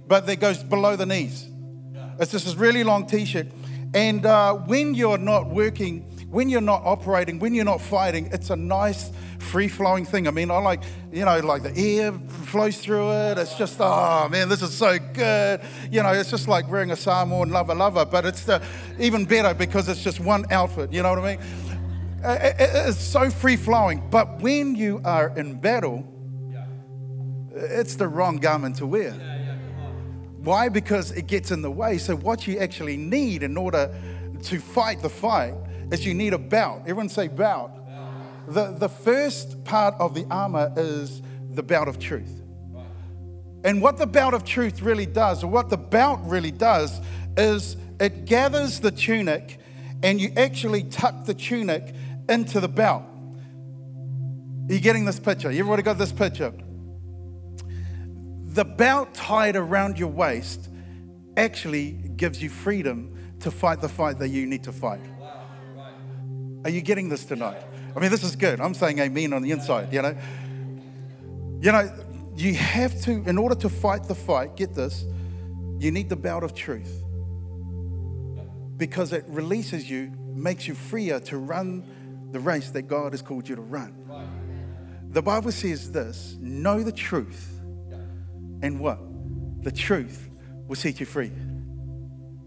but 0.06 0.26
that 0.26 0.40
goes 0.40 0.64
below 0.64 0.96
the 0.96 1.06
knees. 1.06 1.46
It's 2.18 2.32
just 2.32 2.46
this 2.46 2.54
really 2.54 2.82
long 2.82 3.06
t-shirt. 3.06 3.48
And 3.94 4.24
uh, 4.24 4.54
when 4.54 4.94
you're 4.94 5.18
not 5.18 5.48
working, 5.50 6.00
when 6.30 6.50
you're 6.50 6.60
not 6.60 6.82
operating, 6.84 7.38
when 7.38 7.54
you're 7.54 7.64
not 7.64 7.80
fighting, 7.80 8.28
it's 8.32 8.50
a 8.50 8.56
nice, 8.56 9.10
free-flowing 9.48 10.04
thing. 10.04 10.28
I 10.28 10.30
mean, 10.30 10.50
I 10.50 10.58
like, 10.58 10.82
you 11.12 11.24
know, 11.24 11.38
like 11.40 11.62
the 11.62 11.76
air 11.76 12.12
flows 12.44 12.78
through 12.78 13.10
it. 13.12 13.38
It's 13.38 13.56
just, 13.56 13.76
oh 13.80 14.28
man, 14.30 14.48
this 14.48 14.62
is 14.62 14.74
so 14.74 14.98
good. 14.98 15.60
You 15.90 16.02
know, 16.02 16.12
it's 16.12 16.30
just 16.30 16.48
like 16.48 16.70
wearing 16.70 16.90
a 16.90 16.96
Samoan 16.96 17.50
lava 17.50 17.74
lava, 17.74 18.04
but 18.06 18.24
it's 18.26 18.44
the, 18.44 18.62
even 18.98 19.24
better 19.24 19.54
because 19.54 19.88
it's 19.88 20.02
just 20.02 20.20
one 20.20 20.44
outfit. 20.50 20.92
You 20.92 21.02
know 21.02 21.10
what 21.10 21.18
I 21.18 21.36
mean? 21.36 21.44
It's 22.22 22.98
so 22.98 23.30
free 23.30 23.56
flowing. 23.56 24.02
But 24.10 24.40
when 24.40 24.74
you 24.74 25.00
are 25.04 25.32
in 25.36 25.60
battle, 25.60 26.04
it's 27.54 27.96
the 27.96 28.08
wrong 28.08 28.36
garment 28.36 28.76
to 28.76 28.86
wear. 28.86 29.12
Why? 30.38 30.68
Because 30.68 31.10
it 31.12 31.26
gets 31.26 31.50
in 31.50 31.62
the 31.62 31.70
way. 31.70 31.98
So, 31.98 32.14
what 32.16 32.46
you 32.46 32.58
actually 32.58 32.96
need 32.96 33.42
in 33.42 33.56
order 33.56 33.92
to 34.44 34.60
fight 34.60 35.02
the 35.02 35.08
fight 35.08 35.54
is 35.90 36.06
you 36.06 36.14
need 36.14 36.32
a 36.32 36.38
belt. 36.38 36.80
Everyone 36.82 37.08
say 37.08 37.28
belt. 37.28 37.72
The, 38.48 38.74
the 38.78 38.88
first 38.88 39.64
part 39.64 39.94
of 40.00 40.14
the 40.14 40.26
armor 40.30 40.72
is 40.76 41.20
the 41.50 41.62
belt 41.62 41.88
of 41.88 41.98
truth. 41.98 42.42
And 43.64 43.82
what 43.82 43.98
the 43.98 44.06
belt 44.06 44.34
of 44.34 44.44
truth 44.44 44.80
really 44.80 45.06
does, 45.06 45.44
or 45.44 45.48
what 45.48 45.68
the 45.68 45.76
belt 45.76 46.20
really 46.22 46.50
does, 46.50 47.00
is 47.36 47.76
it 48.00 48.24
gathers 48.24 48.80
the 48.80 48.90
tunic 48.90 49.58
and 50.02 50.20
you 50.20 50.32
actually 50.36 50.84
tuck 50.84 51.24
the 51.24 51.34
tunic 51.34 51.94
into 52.28 52.60
the 52.60 52.68
belt. 52.68 53.02
Are 54.68 54.72
you 54.72 54.80
getting 54.80 55.04
this 55.04 55.18
picture? 55.18 55.48
Everybody 55.48 55.82
got 55.82 55.98
this 55.98 56.12
picture? 56.12 56.52
The 58.44 58.64
belt 58.64 59.12
tied 59.14 59.56
around 59.56 59.98
your 59.98 60.08
waist 60.08 60.68
actually 61.36 61.92
gives 62.16 62.42
you 62.42 62.48
freedom 62.48 63.14
to 63.40 63.50
fight 63.50 63.80
the 63.80 63.88
fight 63.88 64.18
that 64.18 64.28
you 64.28 64.46
need 64.46 64.64
to 64.64 64.72
fight. 64.72 65.00
Are 66.64 66.70
you 66.70 66.80
getting 66.80 67.08
this 67.08 67.24
tonight? 67.24 67.62
I 67.98 68.00
mean, 68.00 68.12
this 68.12 68.22
is 68.22 68.36
good. 68.36 68.60
I'm 68.60 68.74
saying 68.74 69.00
amen 69.00 69.32
on 69.32 69.42
the 69.42 69.50
inside, 69.50 69.92
you 69.92 70.00
know. 70.00 70.16
You 71.60 71.72
know, 71.72 71.92
you 72.36 72.54
have 72.54 73.00
to, 73.02 73.10
in 73.28 73.36
order 73.36 73.56
to 73.56 73.68
fight 73.68 74.04
the 74.04 74.14
fight, 74.14 74.54
get 74.54 74.72
this, 74.72 75.04
you 75.80 75.90
need 75.90 76.08
the 76.08 76.14
belt 76.14 76.44
of 76.44 76.54
truth. 76.54 77.02
Because 78.76 79.12
it 79.12 79.24
releases 79.26 79.90
you, 79.90 80.12
makes 80.32 80.68
you 80.68 80.76
freer 80.76 81.18
to 81.18 81.38
run 81.38 82.28
the 82.30 82.38
race 82.38 82.70
that 82.70 82.82
God 82.82 83.14
has 83.14 83.20
called 83.20 83.48
you 83.48 83.56
to 83.56 83.62
run. 83.62 83.92
The 85.08 85.22
Bible 85.22 85.50
says 85.50 85.90
this 85.90 86.36
know 86.40 86.84
the 86.84 86.92
truth, 86.92 87.50
and 88.62 88.78
what? 88.78 89.00
The 89.64 89.72
truth 89.72 90.30
will 90.68 90.76
set 90.76 91.00
you 91.00 91.06
free. 91.06 91.32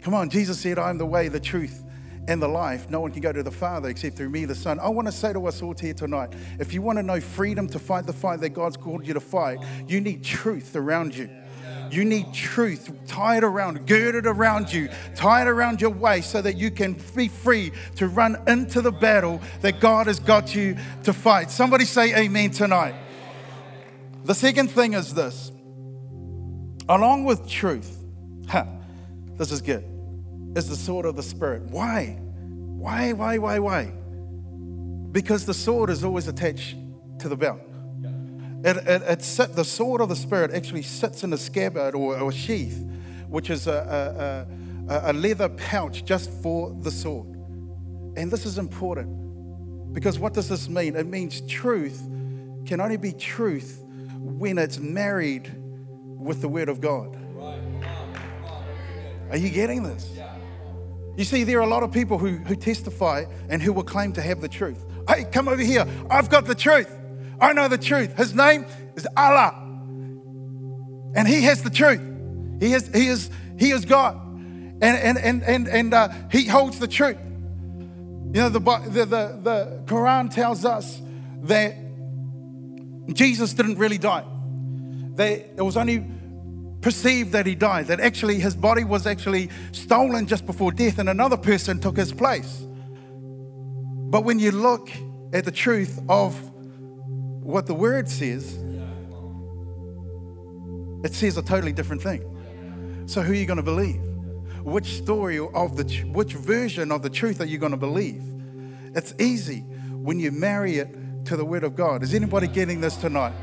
Come 0.01 0.13
on, 0.13 0.29
Jesus 0.29 0.61
said, 0.61 0.79
I 0.79 0.89
am 0.89 0.97
the 0.97 1.05
way, 1.05 1.27
the 1.27 1.41
truth, 1.41 1.83
and 2.27 2.41
the 2.41 2.47
life. 2.47 2.89
No 2.89 2.99
one 2.99 3.11
can 3.11 3.21
go 3.21 3.31
to 3.31 3.43
the 3.43 3.51
Father 3.51 3.89
except 3.89 4.17
through 4.17 4.29
me, 4.29 4.45
the 4.45 4.55
Son. 4.55 4.79
I 4.79 4.89
want 4.89 5.07
to 5.07 5.11
say 5.11 5.33
to 5.33 5.47
us 5.47 5.61
all 5.61 5.73
here 5.73 5.93
tonight 5.93 6.33
if 6.59 6.73
you 6.73 6.81
want 6.81 6.97
to 6.99 7.03
know 7.03 7.19
freedom 7.19 7.67
to 7.69 7.79
fight 7.79 8.05
the 8.05 8.13
fight 8.13 8.39
that 8.41 8.49
God's 8.49 8.77
called 8.77 9.07
you 9.07 9.13
to 9.13 9.19
fight, 9.19 9.59
you 9.87 10.01
need 10.01 10.23
truth 10.23 10.75
around 10.75 11.15
you. 11.15 11.29
You 11.89 12.05
need 12.05 12.33
truth 12.33 12.89
tied 13.05 13.43
around, 13.43 13.85
girded 13.85 14.25
around 14.25 14.71
you, 14.71 14.89
tied 15.13 15.47
around 15.47 15.81
your 15.81 15.89
waist 15.89 16.31
so 16.31 16.41
that 16.41 16.55
you 16.55 16.71
can 16.71 16.95
be 17.15 17.27
free 17.27 17.73
to 17.97 18.07
run 18.07 18.41
into 18.47 18.81
the 18.81 18.91
battle 18.91 19.41
that 19.59 19.81
God 19.81 20.07
has 20.07 20.19
got 20.19 20.55
you 20.55 20.77
to 21.03 21.11
fight. 21.11 21.51
Somebody 21.51 21.83
say 21.83 22.15
amen 22.15 22.51
tonight. 22.51 22.95
The 24.23 24.35
second 24.35 24.71
thing 24.71 24.93
is 24.93 25.13
this 25.13 25.51
along 26.87 27.25
with 27.25 27.47
truth, 27.47 27.97
huh, 28.47 28.65
this 29.37 29.51
is 29.51 29.61
good, 29.61 29.83
is 30.55 30.67
the 30.69 30.75
sword 30.75 31.05
of 31.05 31.15
the 31.15 31.23
Spirit. 31.23 31.63
Why? 31.63 32.17
Why, 32.19 33.13
why, 33.13 33.37
why, 33.37 33.59
why? 33.59 33.91
Because 35.11 35.45
the 35.45 35.53
sword 35.53 35.89
is 35.89 36.03
always 36.03 36.27
attached 36.27 36.75
to 37.19 37.29
the 37.29 37.35
belt. 37.35 37.59
It, 38.63 38.77
it, 38.77 39.01
it 39.03 39.21
sit, 39.23 39.55
the 39.55 39.65
sword 39.65 40.01
of 40.01 40.09
the 40.09 40.15
Spirit 40.15 40.51
actually 40.53 40.83
sits 40.83 41.23
in 41.23 41.33
a 41.33 41.37
scabbard 41.37 41.95
or, 41.95 42.17
or 42.17 42.29
a 42.29 42.33
sheath, 42.33 42.85
which 43.27 43.49
is 43.49 43.67
a, 43.67 44.47
a, 44.89 44.93
a, 44.93 45.11
a 45.11 45.13
leather 45.13 45.49
pouch 45.49 46.05
just 46.05 46.31
for 46.41 46.75
the 46.81 46.91
sword. 46.91 47.27
And 48.17 48.29
this 48.29 48.45
is 48.45 48.57
important 48.57 49.93
because 49.93 50.19
what 50.19 50.33
does 50.33 50.49
this 50.49 50.69
mean? 50.69 50.95
It 50.95 51.07
means 51.07 51.41
truth 51.41 52.01
can 52.65 52.79
only 52.79 52.97
be 52.97 53.13
truth 53.13 53.83
when 54.19 54.57
it's 54.57 54.79
married 54.79 55.51
with 56.19 56.41
the 56.41 56.47
Word 56.47 56.69
of 56.69 56.81
God. 56.81 57.17
Are 59.31 59.37
you 59.37 59.49
getting 59.49 59.83
this? 59.83 60.09
You 61.21 61.25
see, 61.25 61.43
there 61.43 61.59
are 61.59 61.61
a 61.61 61.67
lot 61.67 61.83
of 61.83 61.91
people 61.91 62.17
who, 62.17 62.37
who 62.37 62.55
testify 62.55 63.25
and 63.47 63.61
who 63.61 63.73
will 63.73 63.83
claim 63.83 64.11
to 64.13 64.23
have 64.23 64.41
the 64.41 64.47
truth. 64.49 64.83
Hey, 65.07 65.23
come 65.25 65.47
over 65.47 65.61
here. 65.61 65.85
I've 66.09 66.31
got 66.31 66.45
the 66.45 66.55
truth. 66.55 66.91
I 67.39 67.53
know 67.53 67.67
the 67.67 67.77
truth. 67.77 68.17
His 68.17 68.33
name 68.33 68.65
is 68.95 69.07
Allah. 69.15 69.53
And 71.13 71.27
he 71.27 71.43
has 71.43 71.61
the 71.61 71.69
truth. 71.69 72.01
He 72.59 72.71
has 72.71 72.87
he 72.87 73.05
is, 73.05 73.29
he 73.59 73.69
is 73.69 73.85
God. 73.85 74.15
And, 74.33 74.83
and, 74.83 75.19
and, 75.19 75.43
and, 75.43 75.67
and 75.67 75.93
uh, 75.93 76.09
he 76.31 76.47
holds 76.47 76.79
the 76.79 76.87
truth. 76.87 77.19
You 77.19 78.41
know, 78.41 78.49
the, 78.49 78.59
the, 78.59 79.05
the, 79.05 79.39
the 79.43 79.83
Quran 79.85 80.33
tells 80.33 80.65
us 80.65 80.99
that 81.43 81.75
Jesus 83.13 83.53
didn't 83.53 83.77
really 83.77 83.99
die. 83.99 84.25
That 85.17 85.31
it 85.55 85.61
was 85.61 85.77
only 85.77 86.03
perceived 86.81 87.31
that 87.31 87.45
he 87.45 87.55
died, 87.55 87.87
that 87.87 87.99
actually 87.99 88.39
his 88.39 88.55
body 88.55 88.83
was 88.83 89.07
actually 89.07 89.49
stolen 89.71 90.25
just 90.25 90.45
before 90.45 90.71
death 90.71 90.99
and 90.99 91.09
another 91.09 91.37
person 91.37 91.79
took 91.79 91.95
his 91.95 92.11
place. 92.11 92.65
But 94.11 94.25
when 94.25 94.39
you 94.39 94.51
look 94.51 94.89
at 95.31 95.45
the 95.45 95.51
truth 95.51 95.99
of 96.09 96.35
what 97.43 97.67
the 97.67 97.73
word 97.73 98.09
says, 98.09 98.57
it 101.03 101.13
says 101.13 101.37
a 101.37 101.41
totally 101.41 101.71
different 101.71 102.01
thing. 102.01 103.05
So 103.07 103.21
who 103.21 103.31
are 103.31 103.35
you 103.35 103.45
going 103.45 103.57
to 103.57 103.63
believe? 103.63 104.01
Which 104.63 104.97
story 104.97 105.39
of 105.39 105.75
the 105.75 105.83
which 106.11 106.33
version 106.33 106.91
of 106.91 107.01
the 107.01 107.09
truth 107.09 107.41
are 107.41 107.45
you 107.45 107.57
going 107.57 107.71
to 107.71 107.77
believe? 107.77 108.21
It's 108.95 109.13
easy 109.19 109.61
when 109.91 110.19
you 110.19 110.31
marry 110.31 110.77
it 110.77 111.25
to 111.25 111.35
the 111.35 111.45
word 111.45 111.63
of 111.63 111.75
God. 111.75 112.03
Is 112.03 112.13
anybody 112.13 112.47
getting 112.47 112.81
this 112.81 112.95
tonight? 112.95 113.33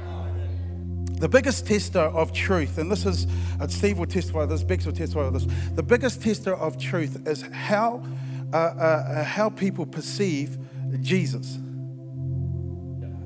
The 1.21 1.29
biggest 1.29 1.67
tester 1.67 1.99
of 1.99 2.33
truth, 2.33 2.79
and 2.79 2.91
this 2.91 3.05
is, 3.05 3.27
uh, 3.61 3.67
Steve 3.67 3.99
will 3.99 4.07
testify 4.07 4.47
this, 4.47 4.63
Bex 4.63 4.87
will 4.87 4.93
testify 4.93 5.29
this. 5.31 5.47
The 5.75 5.83
biggest 5.83 6.23
tester 6.23 6.55
of 6.55 6.79
truth 6.79 7.27
is 7.27 7.43
how, 7.43 8.05
uh, 8.53 8.57
uh, 8.57 8.61
uh 8.61 9.25
how 9.25 9.51
people 9.51 9.85
perceive 9.85 10.59
Jesus. 11.01 11.59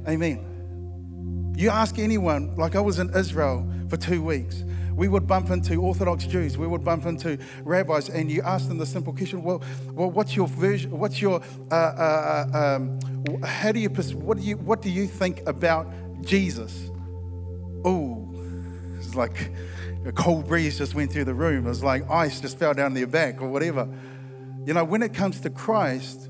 Amen. 0.09 1.53
You 1.55 1.69
ask 1.69 1.99
anyone, 1.99 2.57
like 2.57 2.77
I 2.77 2.81
was 2.81 2.99
in 2.99 3.15
Israel 3.15 3.71
for 3.91 3.99
two 3.99 4.23
weeks, 4.23 4.65
we 4.95 5.09
would 5.09 5.27
bump 5.27 5.51
into 5.51 5.83
Orthodox 5.83 6.25
Jews, 6.25 6.57
we 6.57 6.67
would 6.67 6.85
bump 6.85 7.05
into 7.05 7.39
rabbis, 7.63 8.09
and 8.09 8.31
you 8.31 8.41
ask 8.43 8.69
them 8.69 8.79
the 8.79 8.87
simple 8.87 9.13
question, 9.13 9.43
well, 9.43 9.63
well 9.93 10.11
what's 10.11 10.35
your 10.35 10.49
version, 10.49 10.91
what's 10.99 11.21
your, 11.21 11.43
uh, 11.71 11.75
uh, 11.75 12.47
uh 12.55 12.77
um, 12.77 13.43
how 13.43 13.71
do 13.71 13.81
you, 13.81 13.91
what 13.91 14.39
do 14.39 14.45
you, 14.45 14.57
what 14.57 14.81
do 14.81 14.89
you 14.89 15.07
think 15.07 15.47
about 15.47 15.87
Jesus? 16.23 16.91
Oh, 17.85 18.29
it's 18.99 19.15
like 19.15 19.53
a 20.05 20.13
cold 20.13 20.47
breeze 20.47 20.79
just 20.79 20.95
went 20.95 21.13
through 21.13 21.25
the 21.25 21.35
room. 21.35 21.67
It 21.67 21.69
was 21.69 21.83
like 21.83 22.09
ice 22.11 22.41
just 22.41 22.59
fell 22.59 22.75
down 22.75 22.95
their 22.95 23.07
back 23.07 23.41
or 23.41 23.49
whatever. 23.49 23.89
You 24.65 24.75
know, 24.75 24.85
when 24.85 25.03
it 25.03 25.15
comes 25.15 25.41
to 25.41 25.51
Christ, 25.51 26.29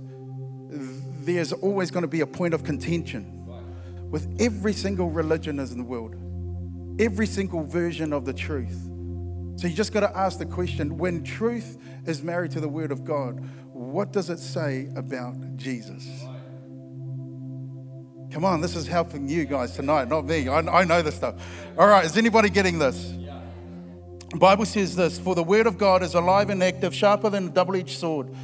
there's 0.70 1.52
always 1.52 1.90
going 1.90 2.02
to 2.02 2.08
be 2.08 2.20
a 2.20 2.26
point 2.26 2.54
of 2.54 2.64
contention 2.64 3.28
with 4.10 4.36
every 4.40 4.72
single 4.72 5.10
religion 5.10 5.58
in 5.58 5.78
the 5.78 5.84
world, 5.84 6.16
every 7.00 7.26
single 7.26 7.64
version 7.64 8.12
of 8.12 8.24
the 8.24 8.32
truth. 8.32 8.88
So 9.56 9.68
you 9.68 9.74
just 9.74 9.92
got 9.92 10.00
to 10.00 10.16
ask 10.16 10.38
the 10.38 10.46
question 10.46 10.98
when 10.98 11.22
truth 11.22 11.78
is 12.06 12.22
married 12.22 12.50
to 12.52 12.60
the 12.60 12.68
Word 12.68 12.90
of 12.90 13.04
God, 13.04 13.40
what 13.72 14.12
does 14.12 14.30
it 14.30 14.38
say 14.38 14.88
about 14.96 15.56
Jesus? 15.56 16.06
Come 18.32 18.46
on, 18.46 18.62
this 18.62 18.74
is 18.76 18.86
helping 18.86 19.28
you 19.28 19.44
guys 19.44 19.76
tonight, 19.76 20.08
not 20.08 20.24
me. 20.24 20.48
I, 20.48 20.60
I 20.60 20.84
know 20.84 21.02
this 21.02 21.16
stuff. 21.16 21.34
All 21.76 21.86
right, 21.86 22.02
is 22.06 22.16
anybody 22.16 22.48
getting 22.48 22.78
this? 22.78 23.12
The 24.30 24.38
Bible 24.38 24.64
says 24.64 24.96
this 24.96 25.18
For 25.18 25.34
the 25.34 25.42
word 25.42 25.66
of 25.66 25.76
God 25.76 26.02
is 26.02 26.14
alive 26.14 26.48
and 26.48 26.62
active, 26.62 26.94
sharper 26.94 27.28
than 27.28 27.48
a 27.48 27.50
double 27.50 27.76
edged 27.76 27.98
sword. 27.98 28.34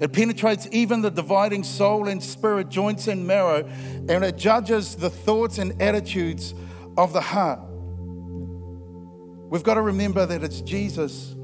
It 0.00 0.12
penetrates 0.12 0.68
even 0.70 1.00
the 1.00 1.10
dividing 1.10 1.64
soul 1.64 2.08
and 2.08 2.22
spirit, 2.22 2.68
joints 2.68 3.08
and 3.08 3.26
marrow, 3.26 3.66
and 3.66 4.22
it 4.22 4.36
judges 4.36 4.96
the 4.96 5.08
thoughts 5.08 5.56
and 5.56 5.80
attitudes 5.80 6.54
of 6.98 7.14
the 7.14 7.22
heart. 7.22 7.60
We've 9.50 9.62
got 9.62 9.74
to 9.74 9.82
remember 9.82 10.26
that 10.26 10.44
it's 10.44 10.60
Jesus 10.60 11.34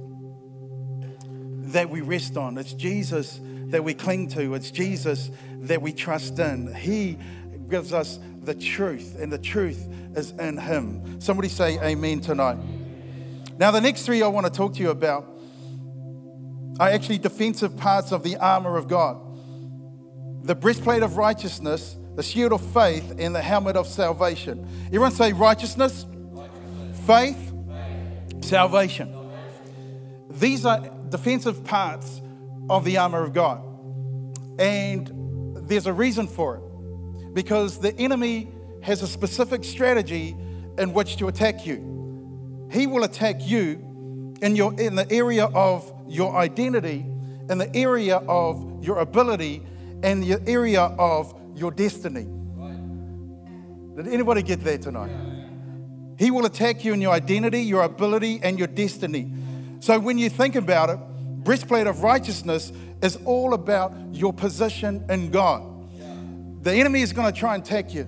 that 1.73 1.89
we 1.89 2.03
rest 2.03 2.37
on, 2.37 2.59
it's 2.59 2.75
Jesus 2.75 3.41
that 3.69 3.83
we 3.83 3.95
cling 3.95 4.29
to, 4.29 4.55
it's 4.55 4.71
Jesus 4.71 5.31
that 5.63 5.81
we 5.81 5.93
trust 5.93 6.39
in. 6.39 6.73
He 6.75 7.19
gives 7.69 7.93
us 7.93 8.19
the 8.43 8.55
truth, 8.55 9.17
and 9.19 9.33
the 9.33 9.39
truth 9.39 9.87
is 10.15 10.33
in 10.33 10.59
Him. 10.59 11.21
Somebody 11.21 11.49
say 11.49 11.79
amen 11.81 12.21
tonight. 12.21 12.59
Now, 13.59 13.71
the 13.71 13.81
next 13.81 14.03
three 14.03 14.23
I 14.23 14.29
want 14.29 14.47
to 14.47 14.53
talk 14.53 14.75
to 14.75 14.81
you 14.81 14.91
about 14.91 15.27
are 16.81 16.89
actually 16.89 17.19
defensive 17.19 17.77
parts 17.77 18.13
of 18.13 18.23
the 18.23 18.37
armor 18.37 18.77
of 18.77 18.89
God 18.89 19.21
the 20.45 20.55
breastplate 20.55 21.03
of 21.03 21.17
righteousness, 21.17 21.97
the 22.17 22.23
shield 22.23 22.53
of 22.53 22.61
faith, 22.73 23.15
and 23.19 23.35
the 23.35 23.41
helmet 23.41 23.77
of 23.77 23.87
salvation. 23.87 24.69
Everyone 24.87 25.11
say 25.11 25.33
righteousness, 25.33 26.05
righteousness. 26.07 27.07
faith, 27.07 27.53
faith. 27.67 28.45
salvation. 28.45 29.17
These 30.29 30.67
are 30.67 30.91
defensive 31.09 31.65
parts 31.65 32.21
of 32.69 32.85
the 32.85 32.99
armor 32.99 33.23
of 33.23 33.33
God. 33.33 33.63
And 34.59 35.11
there's 35.67 35.87
a 35.87 35.95
reason 35.95 36.27
for 36.27 36.57
it 36.57 36.63
because 37.35 37.79
the 37.79 37.95
enemy 37.99 38.53
has 38.83 39.03
a 39.03 39.07
specific 39.07 39.65
strategy 39.65 40.37
in 40.79 40.93
which 40.93 41.17
to 41.17 41.29
attack 41.29 41.67
you. 41.67 42.69
He 42.71 42.87
will 42.87 43.05
attack 43.05 43.37
you 43.41 44.35
in, 44.41 44.57
your, 44.57 44.79
in 44.81 44.95
the 44.95 45.11
area 45.11 45.45
of 45.47 45.93
your 46.09 46.37
identity, 46.37 47.05
in 47.51 47.59
the 47.59 47.75
area 47.75 48.17
of 48.17 48.85
your 48.85 48.99
ability, 48.99 49.63
and 50.03 50.23
the 50.23 50.41
area 50.47 50.83
of 50.83 51.35
your 51.55 51.71
destiny. 51.71 52.27
Did 53.97 54.09
anybody 54.09 54.43
get 54.43 54.61
that 54.65 54.83
tonight? 54.83 55.11
He 56.19 56.31
will 56.31 56.47
attack 56.47 56.85
you 56.85 56.93
in 56.93 57.01
your 57.01 57.13
identity, 57.13 57.63
your 57.63 57.83
ability, 57.83 58.41
and 58.43 58.59
your 58.59 58.69
destiny. 58.69 59.33
So 59.81 59.99
when 59.99 60.19
you 60.19 60.31
think 60.31 60.57
about 60.57 60.91
it, 60.91 60.99
breastplate 61.45 61.87
of 61.87 62.03
righteousness 62.03 62.73
is 63.03 63.17
all 63.25 63.55
about 63.55 63.93
your 64.13 64.33
position 64.33 65.05
in 65.09 65.31
God. 65.31 65.74
The 66.65 66.73
enemy 66.73 67.03
is 67.03 67.13
going 67.13 67.31
to 67.31 67.39
try 67.39 67.55
and 67.55 67.63
take 67.63 67.93
you. 67.93 68.05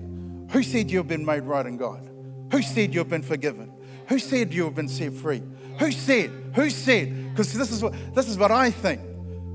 Who 0.49 0.63
said 0.63 0.89
you've 0.89 1.07
been 1.07 1.23
made 1.23 1.43
right 1.43 1.65
in 1.65 1.77
God? 1.77 2.09
Who 2.51 2.63
said 2.63 2.93
you've 2.93 3.07
been 3.07 3.21
forgiven? 3.21 3.71
Who 4.07 4.17
said 4.17 4.51
you 4.51 4.63
have 4.63 4.73
been 4.73 4.89
set 4.89 5.13
free? 5.13 5.43
Who 5.79 5.91
said? 5.91 6.31
Who 6.55 6.71
said? 6.71 7.29
Because 7.29 7.53
this 7.53 7.71
is 7.71 7.83
what 7.83 7.93
this 8.15 8.27
is 8.27 8.35
what 8.35 8.51
I 8.51 8.71
think. 8.71 8.99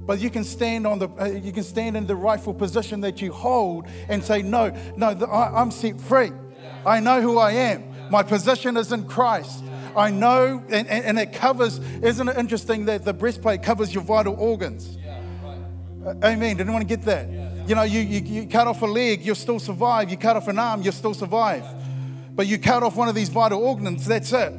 But 0.06 0.20
you 0.20 0.30
can 0.30 0.44
stand 0.44 0.86
on 0.86 1.00
the 1.00 1.08
uh, 1.20 1.24
you 1.26 1.50
can 1.50 1.64
stand 1.64 1.96
in 1.96 2.06
the 2.06 2.14
rightful 2.14 2.54
position 2.54 3.00
that 3.00 3.20
you 3.20 3.32
hold 3.32 3.88
and 4.08 4.22
say, 4.22 4.40
no, 4.40 4.72
no, 4.96 5.08
I, 5.26 5.60
I'm 5.60 5.72
set 5.72 6.00
free. 6.00 6.30
I 6.86 7.00
know 7.00 7.20
who 7.20 7.38
I 7.38 7.52
am. 7.52 7.82
My 8.08 8.22
position 8.22 8.76
is 8.76 8.92
in 8.92 9.08
Christ. 9.08 9.64
I 9.96 10.10
know, 10.10 10.62
and, 10.70 10.88
and, 10.88 11.04
and, 11.04 11.18
it 11.18 11.32
covers, 11.32 11.78
isn't 12.02 12.28
it 12.28 12.36
interesting 12.36 12.86
that 12.86 13.04
the 13.04 13.12
breastplate 13.12 13.62
covers 13.62 13.92
your 13.92 14.02
vital 14.02 14.34
organs? 14.38 14.96
Uh, 16.04 16.14
amen. 16.24 16.56
Did 16.56 16.66
anyone 16.66 16.84
get 16.84 17.02
that? 17.02 17.28
You 17.66 17.74
know, 17.76 17.82
you, 17.82 18.00
you, 18.00 18.20
you 18.20 18.48
cut 18.48 18.66
off 18.66 18.82
a 18.82 18.86
leg, 18.86 19.24
you'll 19.24 19.34
still 19.34 19.60
survive. 19.60 20.10
You 20.10 20.16
cut 20.16 20.36
off 20.36 20.48
an 20.48 20.58
arm, 20.58 20.82
you'll 20.82 20.92
still 20.92 21.14
survive. 21.14 21.64
But 22.34 22.46
you 22.46 22.58
cut 22.58 22.82
off 22.82 22.96
one 22.96 23.08
of 23.08 23.14
these 23.14 23.28
vital 23.28 23.62
organs, 23.62 24.06
that's 24.06 24.32
it. 24.32 24.52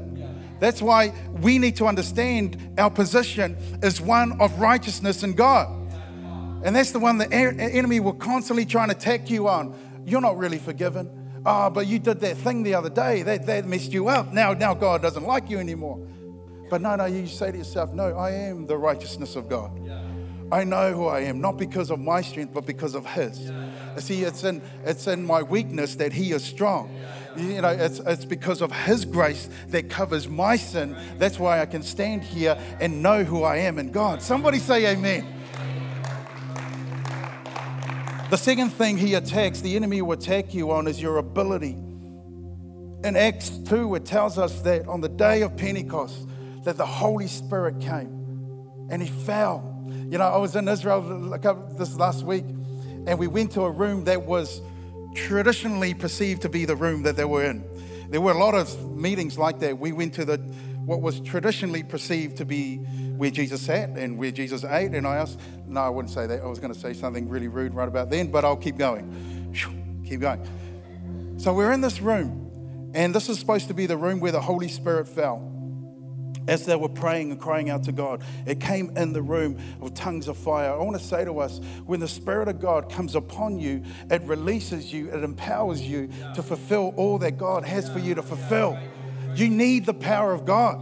That's 0.59 0.81
why 0.81 1.13
we 1.41 1.59
need 1.59 1.75
to 1.77 1.87
understand 1.87 2.75
our 2.77 2.89
position 2.89 3.57
is 3.81 3.99
one 3.99 4.39
of 4.39 4.57
righteousness 4.59 5.23
in 5.23 5.33
God. 5.33 5.67
And 6.63 6.73
that's 6.73 6.91
the 6.91 6.99
one 6.99 7.17
the 7.17 7.33
enemy 7.33 7.99
will 7.99 8.13
constantly 8.13 8.65
try 8.65 8.83
and 8.83 8.91
attack 8.91 9.29
you 9.29 9.49
on. 9.49 9.77
You're 10.05 10.21
not 10.21 10.37
really 10.37 10.59
forgiven. 10.59 11.41
Oh, 11.45 11.69
but 11.69 11.87
you 11.87 11.99
did 11.99 12.21
that 12.21 12.37
thing 12.37 12.63
the 12.63 12.75
other 12.75 12.89
day. 12.89 13.23
That, 13.23 13.45
that 13.47 13.65
messed 13.65 13.91
you 13.91 14.07
up. 14.07 14.31
Now, 14.31 14.53
now 14.53 14.73
God 14.73 15.01
doesn't 15.01 15.25
like 15.25 15.49
you 15.49 15.57
anymore. 15.57 16.07
But 16.69 16.79
no, 16.81 16.95
no, 16.95 17.05
you 17.05 17.27
say 17.27 17.51
to 17.51 17.57
yourself, 17.57 17.91
no, 17.91 18.15
I 18.15 18.31
am 18.31 18.65
the 18.65 18.77
righteousness 18.77 19.35
of 19.35 19.49
God. 19.49 19.77
I 20.53 20.63
know 20.65 20.93
who 20.93 21.07
I 21.07 21.21
am, 21.21 21.41
not 21.41 21.57
because 21.57 21.89
of 21.89 21.99
my 21.99 22.21
strength, 22.21 22.53
but 22.53 22.67
because 22.67 22.93
of 22.93 23.07
His. 23.07 23.51
See, 23.97 24.21
it's 24.21 24.43
in, 24.43 24.61
it's 24.85 25.07
in 25.07 25.25
my 25.25 25.41
weakness 25.41 25.95
that 25.95 26.13
He 26.13 26.31
is 26.31 26.43
strong. 26.43 26.95
You 27.35 27.59
know, 27.59 27.69
it's, 27.69 27.97
it's 27.97 28.23
because 28.23 28.61
of 28.61 28.71
His 28.71 29.03
grace 29.03 29.49
that 29.69 29.89
covers 29.89 30.27
my 30.27 30.55
sin. 30.55 30.95
That's 31.17 31.39
why 31.39 31.59
I 31.59 31.65
can 31.65 31.81
stand 31.81 32.23
here 32.23 32.55
and 32.79 33.01
know 33.01 33.23
who 33.23 33.41
I 33.41 33.57
am 33.57 33.79
in 33.79 33.91
God. 33.91 34.21
Somebody 34.21 34.59
say 34.59 34.85
amen. 34.93 35.25
The 38.29 38.37
second 38.37 38.69
thing 38.69 38.99
he 38.99 39.15
attacks, 39.15 39.61
the 39.61 39.75
enemy 39.75 40.03
will 40.03 40.13
attack 40.13 40.53
you 40.53 40.71
on, 40.71 40.87
is 40.87 41.01
your 41.01 41.17
ability. 41.17 41.77
In 43.03 43.15
Acts 43.15 43.49
2, 43.49 43.95
it 43.95 44.05
tells 44.05 44.37
us 44.37 44.61
that 44.61 44.87
on 44.87 45.01
the 45.01 45.09
day 45.09 45.41
of 45.41 45.57
Pentecost, 45.57 46.27
that 46.63 46.77
the 46.77 46.85
Holy 46.85 47.27
Spirit 47.27 47.79
came 47.81 48.87
and 48.91 49.01
he 49.01 49.09
fell 49.09 49.72
you 50.11 50.17
know, 50.17 50.25
I 50.25 50.37
was 50.37 50.55
in 50.55 50.67
Israel 50.67 51.01
this 51.77 51.95
last 51.95 52.23
week, 52.23 52.45
and 53.07 53.17
we 53.17 53.27
went 53.27 53.51
to 53.53 53.61
a 53.61 53.71
room 53.71 54.05
that 54.05 54.23
was 54.23 54.61
traditionally 55.15 55.93
perceived 55.93 56.41
to 56.43 56.49
be 56.49 56.65
the 56.65 56.75
room 56.75 57.03
that 57.03 57.15
they 57.15 57.25
were 57.25 57.43
in. 57.43 57.63
There 58.09 58.21
were 58.21 58.31
a 58.31 58.37
lot 58.37 58.55
of 58.55 58.95
meetings 58.95 59.37
like 59.37 59.59
that. 59.59 59.79
We 59.79 59.91
went 59.91 60.13
to 60.15 60.25
the 60.25 60.37
what 60.85 61.01
was 61.01 61.21
traditionally 61.21 61.81
perceived 61.81 62.37
to 62.37 62.45
be 62.45 62.77
where 63.15 63.31
Jesus 63.31 63.61
sat 63.61 63.89
and 63.91 64.17
where 64.17 64.31
Jesus 64.31 64.65
ate. 64.65 64.91
And 64.91 65.07
I 65.07 65.15
asked, 65.15 65.39
no, 65.65 65.79
I 65.79 65.89
wouldn't 65.89 66.13
say 66.13 66.27
that. 66.27 66.41
I 66.41 66.45
was 66.45 66.59
going 66.59 66.73
to 66.73 66.79
say 66.79 66.93
something 66.93 67.29
really 67.29 67.47
rude 67.47 67.73
right 67.73 67.87
about 67.87 68.09
then, 68.09 68.31
but 68.31 68.43
I'll 68.43 68.57
keep 68.57 68.77
going. 68.77 69.53
Keep 70.05 70.19
going. 70.19 70.45
So 71.37 71.53
we're 71.53 71.71
in 71.71 71.81
this 71.81 72.01
room, 72.01 72.91
and 72.93 73.15
this 73.15 73.29
is 73.29 73.39
supposed 73.39 73.69
to 73.69 73.73
be 73.73 73.85
the 73.85 73.97
room 73.97 74.19
where 74.19 74.31
the 74.31 74.41
Holy 74.41 74.67
Spirit 74.67 75.07
fell 75.07 75.52
as 76.47 76.65
they 76.65 76.75
were 76.75 76.89
praying 76.89 77.31
and 77.31 77.39
crying 77.39 77.69
out 77.69 77.83
to 77.83 77.91
God. 77.91 78.23
It 78.45 78.59
came 78.59 78.95
in 78.97 79.13
the 79.13 79.21
room 79.21 79.57
of 79.81 79.93
tongues 79.93 80.27
of 80.27 80.37
fire. 80.37 80.73
I 80.73 80.77
want 80.77 80.99
to 80.99 81.03
say 81.03 81.25
to 81.25 81.39
us 81.39 81.59
when 81.85 81.99
the 81.99 82.07
Spirit 82.07 82.47
of 82.47 82.59
God 82.59 82.91
comes 82.91 83.15
upon 83.15 83.59
you, 83.59 83.83
it 84.09 84.21
releases 84.23 84.91
you, 84.91 85.09
it 85.09 85.23
empowers 85.23 85.81
you 85.81 86.09
to 86.35 86.43
fulfill 86.43 86.93
all 86.95 87.17
that 87.19 87.37
God 87.37 87.63
has 87.63 87.89
for 87.89 87.99
you 87.99 88.15
to 88.15 88.23
fulfill. 88.23 88.77
You 89.35 89.49
need 89.49 89.85
the 89.85 89.93
power 89.93 90.33
of 90.33 90.45
God. 90.45 90.77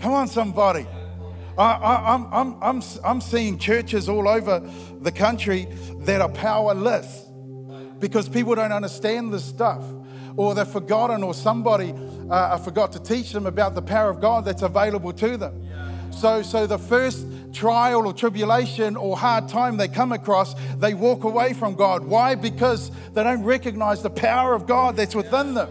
Come 0.00 0.12
on, 0.12 0.28
somebody. 0.28 0.86
I, 1.58 2.14
am 2.14 2.28
I'm, 2.32 2.62
I'm, 2.62 2.82
I'm 3.02 3.20
seeing 3.20 3.58
churches 3.58 4.08
all 4.08 4.28
over 4.28 4.60
the 5.00 5.12
country 5.12 5.66
that 6.00 6.20
are 6.20 6.28
powerless 6.28 7.24
because 7.98 8.28
people 8.28 8.54
don't 8.54 8.72
understand 8.72 9.32
this 9.32 9.44
stuff 9.44 9.82
or 10.36 10.54
they've 10.54 10.66
forgotten, 10.66 11.22
or 11.22 11.34
somebody 11.34 11.94
uh, 12.30 12.58
forgot 12.58 12.92
to 12.92 13.02
teach 13.02 13.32
them 13.32 13.46
about 13.46 13.74
the 13.74 13.82
power 13.82 14.10
of 14.10 14.20
God 14.20 14.44
that's 14.44 14.62
available 14.62 15.12
to 15.14 15.36
them. 15.36 15.66
So, 16.12 16.42
so 16.42 16.66
the 16.66 16.78
first 16.78 17.26
trial 17.52 18.06
or 18.06 18.12
tribulation 18.12 18.96
or 18.96 19.16
hard 19.16 19.48
time 19.48 19.76
they 19.76 19.88
come 19.88 20.12
across, 20.12 20.54
they 20.78 20.94
walk 20.94 21.24
away 21.24 21.52
from 21.52 21.74
God. 21.74 22.04
Why? 22.04 22.34
Because 22.34 22.90
they 23.14 23.22
don't 23.22 23.42
recognize 23.42 24.02
the 24.02 24.10
power 24.10 24.54
of 24.54 24.66
God 24.66 24.96
that's 24.96 25.14
within 25.14 25.54
them. 25.54 25.70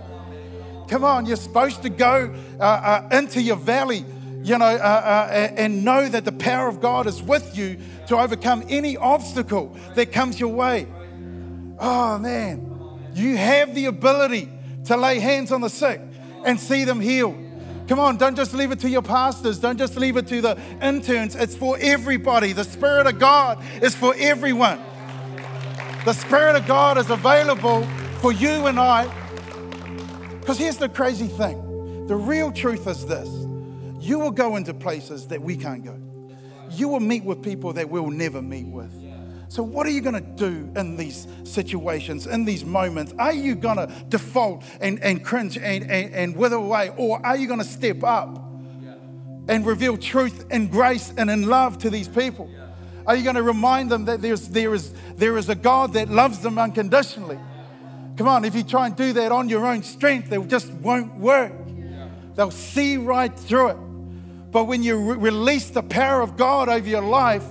Come 0.88 1.04
on, 1.04 1.26
you're 1.26 1.36
supposed 1.36 1.82
to 1.84 1.90
go 1.90 2.34
uh, 2.60 2.64
uh, 2.64 3.10
into 3.12 3.42
your 3.42 3.56
valley, 3.56 4.06
you 4.44 4.58
know, 4.58 4.66
uh, 4.66 4.70
uh 4.70 5.52
and 5.58 5.84
know 5.84 6.08
that 6.08 6.26
the 6.26 6.32
power 6.32 6.68
of 6.68 6.80
God 6.80 7.08
is 7.08 7.24
with 7.24 7.58
you 7.58 7.78
to 8.08 8.18
overcome 8.18 8.64
any 8.70 8.98
obstacle 8.98 9.76
that 9.96 10.12
comes 10.12 10.40
your 10.40 10.54
way. 10.54 10.88
Oh 11.80 12.20
man, 12.20 13.12
you 13.16 13.36
have 13.36 13.74
the 13.74 13.86
ability 13.86 14.52
to 14.86 14.98
lay 14.98 15.20
hands 15.20 15.52
on 15.52 15.62
the 15.62 15.70
sick 15.70 16.02
and 16.46 16.60
see 16.60 16.84
them 16.84 17.00
healed. 17.00 17.38
Come 17.88 18.00
on, 18.00 18.18
don't 18.18 18.36
just 18.36 18.54
leave 18.54 18.72
it 18.72 18.80
to 18.80 18.90
your 18.90 19.04
pastors. 19.04 19.60
Don't 19.60 19.78
just 19.78 19.96
leave 19.96 20.18
it 20.18 20.28
to 20.28 20.42
the 20.42 20.60
interns. 20.82 21.36
It's 21.36 21.56
for 21.56 21.78
everybody. 21.80 22.52
The 22.52 22.64
Spirit 22.64 23.06
of 23.06 23.20
God 23.20 23.64
is 23.82 23.96
for 23.96 24.16
everyone. 24.18 24.80
The 26.04 26.14
Spirit 26.14 26.56
of 26.56 26.66
God 26.66 26.98
is 26.98 27.10
available 27.10 27.84
for 28.22 28.32
you 28.32 28.66
and 28.68 28.80
I. 28.80 29.06
Because 30.40 30.58
here's 30.58 30.78
the 30.78 30.90
crazy 30.90 31.28
thing 31.28 32.08
the 32.08 32.16
real 32.16 32.52
truth 32.52 32.88
is 32.88 33.06
this 33.06 33.30
you 34.00 34.20
will 34.20 34.32
go 34.32 34.56
into 34.56 34.74
places 34.74 35.28
that 35.28 35.42
we 35.42 35.56
can't 35.56 35.84
go. 35.84 35.98
you 36.72 36.88
will 36.88 37.00
meet 37.00 37.24
with 37.24 37.42
people 37.42 37.74
that 37.74 37.90
we'll 37.90 38.12
never 38.12 38.42
meet 38.42 38.68
with. 38.68 38.92
So, 39.48 39.64
what 39.64 39.86
are 39.86 39.92
you 39.92 40.02
going 40.02 40.16
to 40.16 40.22
do 40.22 40.72
in 40.76 40.98
these 40.98 41.28
situations, 41.44 42.28
in 42.28 42.46
these 42.46 42.66
moments? 42.66 43.14
Are 43.20 43.34
you 43.34 43.56
going 43.56 43.78
to 43.78 43.88
default 44.10 44.64
and, 44.82 45.00
and 45.02 45.24
cringe 45.24 45.58
and, 45.58 45.90
and, 45.90 46.14
and 46.14 46.36
wither 46.36 46.56
away? 46.56 46.92
Or 46.98 47.24
are 47.26 47.38
you 47.38 47.48
going 47.48 47.60
to 47.60 47.66
step 47.66 48.04
up 48.04 48.38
and 49.48 49.66
reveal 49.66 49.98
truth 49.98 50.46
and 50.50 50.72
grace 50.72 51.14
and 51.18 51.30
in 51.30 51.48
love 51.48 51.78
to 51.80 51.90
these 51.90 52.08
people? 52.08 52.50
Are 53.08 53.16
you 53.16 53.24
going 53.24 53.36
to 53.36 53.44
remind 53.44 53.92
them 53.92 54.06
that 54.06 54.22
there's, 54.22 54.48
there, 54.48 54.74
is, 54.74 54.94
there 55.16 55.38
is 55.38 55.50
a 55.50 55.56
God 55.56 55.94
that 55.94 56.10
loves 56.10 56.40
them 56.40 56.58
unconditionally? 56.58 57.40
Come 58.18 58.28
on, 58.28 58.46
if 58.46 58.56
you 58.56 58.64
try 58.64 58.88
and 58.88 58.96
do 58.96 59.14
that 59.14 59.32
on 59.32 59.50
your 59.50 59.66
own 59.66 59.84
strength, 59.84 60.32
it 60.32 60.48
just 60.48 60.72
won't 60.72 61.16
work. 61.16 61.54
They'll 62.36 62.52
see 62.52 62.98
right 62.98 63.38
through 63.38 63.70
it. 63.70 63.78
But 64.52 64.66
when 64.66 64.84
you 64.84 64.98
re- 64.98 65.18
release 65.18 65.70
the 65.70 65.84
power 65.84 66.22
of 66.22 66.38
God 66.38 66.70
over 66.70 66.88
your 66.88 67.02
life 67.02 67.44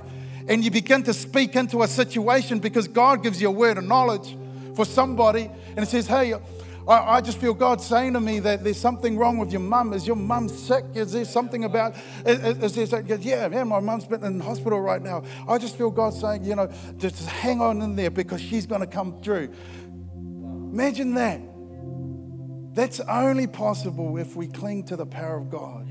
and 0.48 0.64
you 0.64 0.70
begin 0.70 1.02
to 1.04 1.14
speak 1.14 1.56
into 1.56 1.82
a 1.82 1.88
situation 1.88 2.58
because 2.58 2.88
God 2.88 3.22
gives 3.22 3.40
you 3.40 3.48
a 3.48 3.52
word 3.52 3.78
of 3.78 3.84
knowledge 3.84 4.36
for 4.74 4.84
somebody 4.84 5.50
and 5.68 5.78
it 5.78 5.88
says, 5.88 6.06
Hey, 6.06 6.34
I, 6.86 7.16
I 7.16 7.20
just 7.20 7.38
feel 7.38 7.54
God 7.54 7.80
saying 7.80 8.12
to 8.12 8.20
me 8.20 8.40
that 8.40 8.62
there's 8.62 8.80
something 8.80 9.16
wrong 9.16 9.38
with 9.38 9.50
your 9.50 9.60
mum. 9.60 9.92
Is 9.94 10.06
your 10.06 10.16
mum 10.16 10.48
sick? 10.48 10.84
Is 10.94 11.12
there 11.12 11.24
something 11.24 11.64
about, 11.64 11.96
is, 12.26 12.76
is 12.76 12.90
there, 12.90 13.02
yeah, 13.02 13.48
man, 13.48 13.68
my 13.68 13.80
mum's 13.80 14.06
been 14.06 14.22
in 14.22 14.40
hospital 14.40 14.80
right 14.80 15.00
now. 15.00 15.22
I 15.48 15.58
just 15.58 15.78
feel 15.78 15.90
God 15.90 16.12
saying, 16.12 16.44
you 16.44 16.54
know, 16.56 16.70
just 16.98 17.26
hang 17.26 17.60
on 17.60 17.80
in 17.80 17.96
there 17.96 18.10
because 18.10 18.40
she's 18.40 18.66
going 18.66 18.82
to 18.82 18.86
come 18.86 19.20
through. 19.22 19.50
Imagine 20.14 21.14
that. 21.14 21.40
That's 22.74 23.00
only 23.00 23.46
possible 23.46 24.18
if 24.18 24.34
we 24.34 24.48
cling 24.48 24.84
to 24.86 24.96
the 24.96 25.06
power 25.06 25.36
of 25.36 25.48
God 25.48 25.88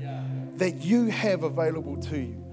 that 0.58 0.84
you 0.84 1.06
have 1.06 1.42
available 1.42 1.96
to 1.96 2.18
you. 2.20 2.43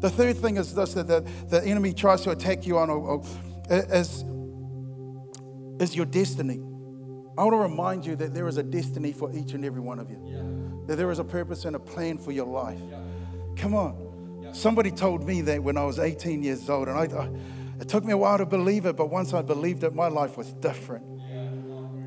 The 0.00 0.10
third 0.10 0.36
thing 0.36 0.56
is 0.56 0.74
this 0.74 0.94
that 0.94 1.06
the, 1.08 1.20
the 1.48 1.64
enemy 1.64 1.92
tries 1.92 2.22
to 2.22 2.30
attack 2.30 2.66
you 2.66 2.78
on 2.78 2.90
or, 2.90 2.98
or, 2.98 3.22
is, 3.70 4.24
is 5.80 5.96
your 5.96 6.06
destiny. 6.06 6.60
I 7.38 7.42
want 7.42 7.52
to 7.52 7.58
remind 7.58 8.06
you 8.06 8.16
that 8.16 8.34
there 8.34 8.48
is 8.48 8.56
a 8.56 8.62
destiny 8.62 9.12
for 9.12 9.30
each 9.34 9.52
and 9.52 9.64
every 9.64 9.80
one 9.80 9.98
of 9.98 10.10
you, 10.10 10.18
yeah. 10.24 10.86
that 10.86 10.96
there 10.96 11.10
is 11.10 11.18
a 11.18 11.24
purpose 11.24 11.64
and 11.66 11.76
a 11.76 11.78
plan 11.78 12.18
for 12.18 12.32
your 12.32 12.46
life. 12.46 12.78
Yeah. 12.90 12.98
Come 13.56 13.74
on. 13.74 14.40
Yeah. 14.42 14.52
Somebody 14.52 14.90
told 14.90 15.26
me 15.26 15.42
that 15.42 15.62
when 15.62 15.76
I 15.76 15.84
was 15.84 15.98
18 15.98 16.42
years 16.42 16.68
old, 16.70 16.88
and 16.88 16.96
I, 16.96 17.04
I, 17.04 17.28
it 17.80 17.88
took 17.88 18.04
me 18.04 18.12
a 18.12 18.16
while 18.16 18.38
to 18.38 18.46
believe 18.46 18.86
it, 18.86 18.96
but 18.96 19.10
once 19.10 19.34
I 19.34 19.42
believed 19.42 19.84
it, 19.84 19.94
my 19.94 20.08
life 20.08 20.38
was 20.38 20.52
different. 20.54 21.04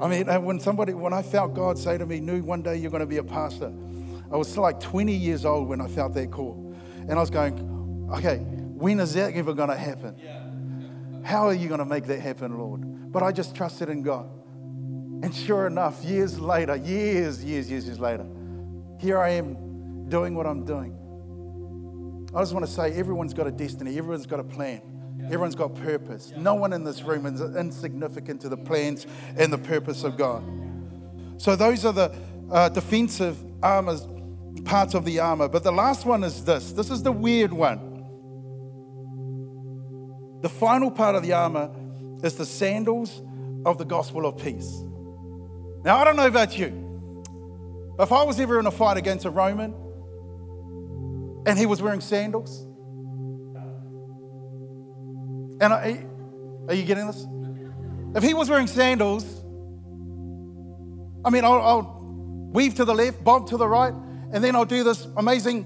I 0.01 0.07
mean, 0.07 0.27
when 0.43 0.59
somebody, 0.59 0.93
when 0.93 1.11
I 1.11 1.21
felt 1.21 1.53
God 1.53 1.77
say 1.77 1.97
to 1.97 2.05
me, 2.05 2.21
"Knew 2.21 2.41
one 2.41 2.61
day 2.61 2.77
you're 2.77 2.89
going 2.89 3.01
to 3.01 3.05
be 3.05 3.17
a 3.17 3.23
pastor," 3.23 3.73
I 4.31 4.37
was 4.37 4.57
like 4.57 4.79
20 4.79 5.13
years 5.13 5.43
old 5.43 5.67
when 5.67 5.81
I 5.81 5.87
felt 5.87 6.13
that 6.13 6.31
call, 6.31 6.73
and 7.01 7.11
I 7.11 7.19
was 7.19 7.29
going, 7.29 7.78
"Okay, 8.13 8.37
when 8.37 8.99
is 8.99 9.13
that 9.13 9.33
ever 9.33 9.53
going 9.53 9.69
to 9.69 9.77
happen? 9.77 10.15
How 11.23 11.47
are 11.47 11.53
you 11.53 11.67
going 11.67 11.79
to 11.79 11.85
make 11.85 12.05
that 12.05 12.19
happen, 12.19 12.57
Lord?" 12.57 13.11
But 13.11 13.23
I 13.23 13.31
just 13.31 13.55
trusted 13.55 13.89
in 13.89 14.03
God. 14.03 14.29
And 15.21 15.35
sure 15.35 15.67
enough, 15.67 16.03
years 16.03 16.39
later, 16.39 16.75
years, 16.77 17.43
years, 17.43 17.69
years, 17.69 17.85
years 17.85 17.99
later, 17.99 18.25
here 18.99 19.17
I 19.19 19.31
am 19.31 20.07
doing 20.07 20.33
what 20.33 20.45
I'm 20.45 20.63
doing. 20.63 20.95
I 22.33 22.41
just 22.41 22.53
want 22.53 22.65
to 22.65 22.71
say 22.71 22.93
everyone's 22.93 23.33
got 23.33 23.47
a 23.47 23.51
destiny, 23.51 23.97
everyone's 23.97 24.27
got 24.27 24.39
a 24.39 24.43
plan, 24.43 24.81
everyone's 25.25 25.55
got 25.55 25.75
purpose. 25.75 26.31
No 26.37 26.55
one 26.55 26.73
in 26.73 26.83
this 26.83 27.01
room 27.01 27.25
is 27.25 27.41
insignificant 27.41 28.39
to 28.41 28.49
the 28.49 28.57
plans 28.57 29.07
and 29.35 29.51
the 29.51 29.57
purpose 29.57 30.03
of 30.03 30.15
God. 30.15 30.43
So, 31.37 31.55
those 31.55 31.85
are 31.85 31.93
the 31.93 32.15
uh, 32.51 32.69
defensive 32.69 33.37
armors, 33.63 34.07
parts 34.65 34.93
of 34.93 35.05
the 35.05 35.19
armor. 35.19 35.47
But 35.49 35.63
the 35.63 35.71
last 35.71 36.05
one 36.05 36.23
is 36.23 36.43
this 36.45 36.71
this 36.71 36.89
is 36.89 37.03
the 37.03 37.11
weird 37.11 37.51
one. 37.51 37.88
The 40.41 40.49
final 40.49 40.89
part 40.89 41.15
of 41.15 41.23
the 41.23 41.33
armor 41.33 41.69
is 42.23 42.35
the 42.35 42.45
sandals 42.45 43.21
of 43.65 43.77
the 43.77 43.85
gospel 43.85 44.25
of 44.25 44.37
peace. 44.37 44.83
Now, 45.83 45.97
I 45.97 46.03
don't 46.03 46.15
know 46.15 46.27
about 46.27 46.57
you, 46.57 46.69
but 47.97 48.03
if 48.03 48.11
I 48.11 48.23
was 48.23 48.39
ever 48.39 48.59
in 48.59 48.65
a 48.65 48.71
fight 48.71 48.97
against 48.97 49.25
a 49.25 49.29
Roman 49.29 49.73
and 51.45 51.57
he 51.57 51.65
was 51.65 51.81
wearing 51.81 52.01
sandals, 52.01 52.65
and 55.61 55.73
I, 55.73 56.05
are 56.67 56.73
you 56.73 56.83
getting 56.83 57.07
this? 57.07 57.25
If 58.15 58.23
he 58.23 58.33
was 58.33 58.49
wearing 58.49 58.67
sandals, 58.67 59.25
I 61.25 61.29
mean, 61.29 61.43
I'll, 61.43 61.61
I'll 61.61 61.99
weave 62.53 62.75
to 62.75 62.85
the 62.85 62.95
left, 62.95 63.23
bob 63.23 63.47
to 63.49 63.57
the 63.57 63.67
right, 63.67 63.93
and 64.31 64.41
then 64.43 64.55
I'll 64.55 64.63
do 64.65 64.83
this 64.83 65.05
amazing. 65.17 65.65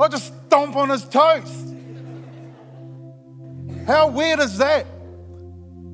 I'll 0.00 0.08
just 0.08 0.32
stomp 0.46 0.76
on 0.76 0.88
his 0.88 1.04
toes. 1.04 1.73
How 3.86 4.08
weird 4.08 4.40
is 4.40 4.58
that? 4.58 4.86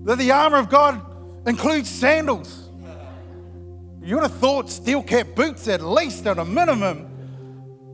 That 0.04 0.18
the 0.18 0.30
armor 0.30 0.58
of 0.58 0.68
God 0.68 1.04
includes 1.46 1.88
sandals. 1.88 2.68
You 4.02 4.14
would 4.14 4.22
have 4.22 4.36
thought 4.38 4.70
steel 4.70 5.02
cap 5.02 5.34
boots 5.34 5.68
at 5.68 5.82
least 5.82 6.26
at 6.26 6.38
a 6.38 6.44
minimum. 6.44 7.06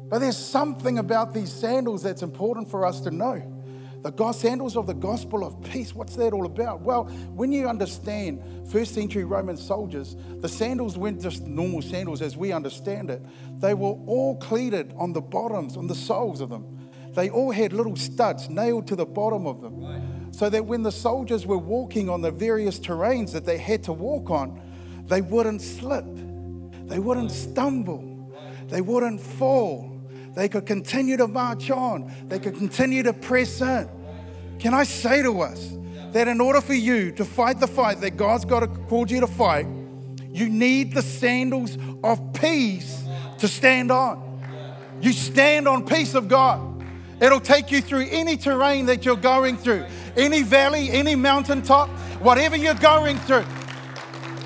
But 0.09 0.21
there's 0.21 0.37
something 0.37 0.99
about 0.99 1.35
these 1.35 1.53
sandals 1.53 2.03
that's 2.03 2.23
important 2.23 2.71
for 2.71 2.87
us 2.87 3.01
to 3.03 3.11
know. 3.11 3.43
The 4.03 4.33
sandals 4.33 4.77
of 4.77 4.87
the 4.87 4.95
gospel 4.95 5.45
of 5.45 5.61
peace, 5.65 5.93
what's 5.93 6.15
that 6.15 6.33
all 6.33 6.47
about? 6.47 6.81
Well, 6.81 7.05
when 7.35 7.51
you 7.51 7.69
understand 7.69 8.41
first 8.71 8.95
century 8.95 9.25
Roman 9.25 9.57
soldiers, 9.57 10.15
the 10.41 10.49
sandals 10.49 10.97
weren't 10.97 11.21
just 11.21 11.45
normal 11.45 11.83
sandals 11.83 12.23
as 12.23 12.37
we 12.37 12.53
understand 12.53 13.11
it. 13.11 13.21
They 13.59 13.75
were 13.75 13.99
all 14.07 14.37
cleated 14.37 14.95
on 14.97 15.13
the 15.13 15.21
bottoms, 15.21 15.77
on 15.77 15.89
the 15.89 15.95
soles 15.97 16.41
of 16.41 16.51
them. 16.51 16.76
They 17.17 17.31
all 17.31 17.51
had 17.51 17.73
little 17.73 17.97
studs 17.97 18.51
nailed 18.51 18.87
to 18.89 18.95
the 18.95 19.07
bottom 19.07 19.47
of 19.47 19.63
them. 19.63 20.31
So 20.33 20.51
that 20.51 20.67
when 20.67 20.83
the 20.83 20.93
soldiers 20.93 21.47
were 21.47 21.57
walking 21.57 22.11
on 22.11 22.21
the 22.21 22.31
various 22.31 22.79
terrains 22.79 23.33
that 23.33 23.47
they 23.47 23.57
had 23.57 23.83
to 23.85 23.95
walk 23.95 24.29
on, 24.29 24.61
they 25.07 25.23
wouldn't 25.23 25.63
slip, 25.63 26.05
they 26.89 26.99
wouldn't 26.99 27.31
stumble, 27.31 28.31
they 28.69 28.83
wouldn't 28.83 29.21
fall. 29.21 29.93
They 30.35 30.51
could 30.51 30.67
continue 30.67 31.17
to 31.17 31.27
march 31.27 31.71
on, 31.71 32.13
they 32.29 32.39
could 32.39 32.55
continue 32.55 33.03
to 33.05 33.15
press 33.15 33.63
in. 33.63 33.89
Can 34.59 34.75
I 34.75 34.85
say 34.85 35.23
to 35.23 35.41
us 35.41 35.73
that 36.13 36.29
in 36.29 36.39
order 36.39 36.61
for 36.61 36.75
you 36.75 37.13
to 37.13 37.25
fight 37.25 37.61
the 37.61 37.67
fight 37.67 38.03
that 38.03 38.19
God's 38.19 38.45
got 38.45 38.69
called 38.89 39.11
you 39.11 39.21
to 39.21 39.27
fight, 39.27 39.67
you 40.29 40.51
need 40.51 40.93
the 40.93 41.01
sandals 41.01 41.79
of 42.05 42.35
peace 42.35 43.05
to 43.39 43.49
stand 43.49 43.91
on. 43.91 44.43
You 45.01 45.13
stand 45.15 45.67
on 45.67 45.87
peace 45.87 46.15
of 46.15 46.29
God. 46.29 46.76
It'll 47.21 47.41
take 47.41 47.71
you 47.71 47.81
through 47.81 48.07
any 48.11 48.37
terrain 48.37 48.87
that 48.87 49.05
you're 49.05 49.17
going 49.17 49.57
through, 49.57 49.87
any 50.17 50.43
valley, 50.43 50.91
any 50.91 51.15
mountaintop, 51.15 51.89
whatever 52.21 52.57
you're 52.57 52.75
going 52.75 53.19
through, 53.21 53.45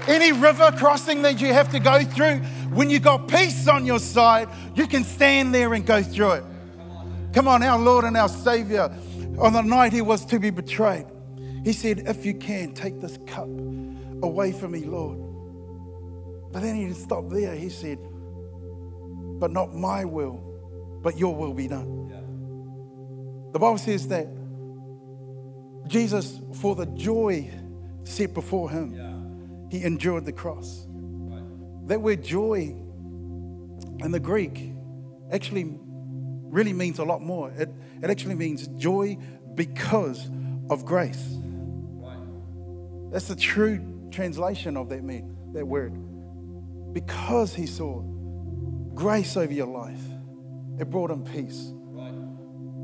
any 0.07 0.33
river 0.33 0.73
crossing 0.77 1.23
that 1.23 1.41
you 1.41 1.53
have 1.53 1.71
to 1.73 1.81
go 1.81 2.05
through. 2.05 2.37
When 2.71 2.89
you 2.89 3.01
got 3.01 3.27
peace 3.27 3.67
on 3.67 3.85
your 3.85 3.99
side, 3.99 4.49
you 4.77 4.87
can 4.87 5.03
stand 5.03 5.53
there 5.53 5.75
and 5.75 5.85
go 5.85 6.03
through 6.03 6.33
it. 6.33 6.45
Come 7.33 7.49
on, 7.49 7.63
our 7.63 7.79
Lord 7.79 8.05
and 8.05 8.17
our 8.17 8.29
Savior, 8.29 8.95
on 9.39 9.53
the 9.53 9.63
night 9.63 9.93
he 9.93 10.03
was 10.03 10.25
to 10.27 10.39
be 10.39 10.51
betrayed, 10.51 11.07
he 11.65 11.73
said, 11.73 12.05
If 12.07 12.25
you 12.25 12.35
can, 12.35 12.73
take 12.75 13.01
this 13.01 13.19
cup 13.27 13.49
away 14.23 14.53
from 14.53 14.73
me, 14.73 14.85
Lord. 14.85 15.19
But 16.53 16.63
then 16.63 16.77
he 16.77 16.85
didn't 16.85 16.97
stop 16.97 17.29
there. 17.31 17.55
He 17.55 17.69
said, 17.69 17.99
But 19.41 19.51
not 19.51 19.75
my 19.75 20.05
will, 20.05 21.01
but 21.03 21.19
your 21.19 21.35
will 21.35 21.55
be 21.55 21.69
done. 21.69 22.20
The 23.53 23.59
Bible 23.59 23.79
says 23.79 24.09
that 24.09 24.27
Jesus, 25.87 26.41
for 26.55 26.75
the 26.77 26.87
joy 26.87 27.51
set 28.05 28.33
before 28.33 28.71
him, 28.71 28.95
he 29.71 29.83
endured 29.83 30.25
the 30.25 30.33
cross. 30.33 30.87
That 31.87 32.01
word 32.01 32.23
joy 32.23 32.77
in 33.99 34.11
the 34.13 34.21
Greek 34.21 34.73
actually 35.33 35.79
really 36.51 36.73
means 36.73 36.99
a 36.99 37.05
lot 37.05 37.23
more. 37.23 37.51
It, 37.51 37.69
it 38.03 38.11
actually 38.11 38.37
means 38.37 38.69
joy 38.69 39.19
because 39.55 40.29
of 40.71 40.85
grace. 40.85 41.37
That's 43.11 43.27
the 43.27 43.37
true 43.37 43.81
translation 44.11 44.77
of 44.77 44.89
that, 44.91 45.03
mean, 45.03 45.37
that 45.53 45.67
word. 45.67 45.93
Because 46.93 47.55
he 47.55 47.67
saw 47.67 48.01
grace 48.95 49.37
over 49.37 49.53
your 49.53 49.67
life, 49.67 50.03
it 50.79 50.89
brought 50.91 51.11
him 51.11 51.25
peace. 51.25 51.73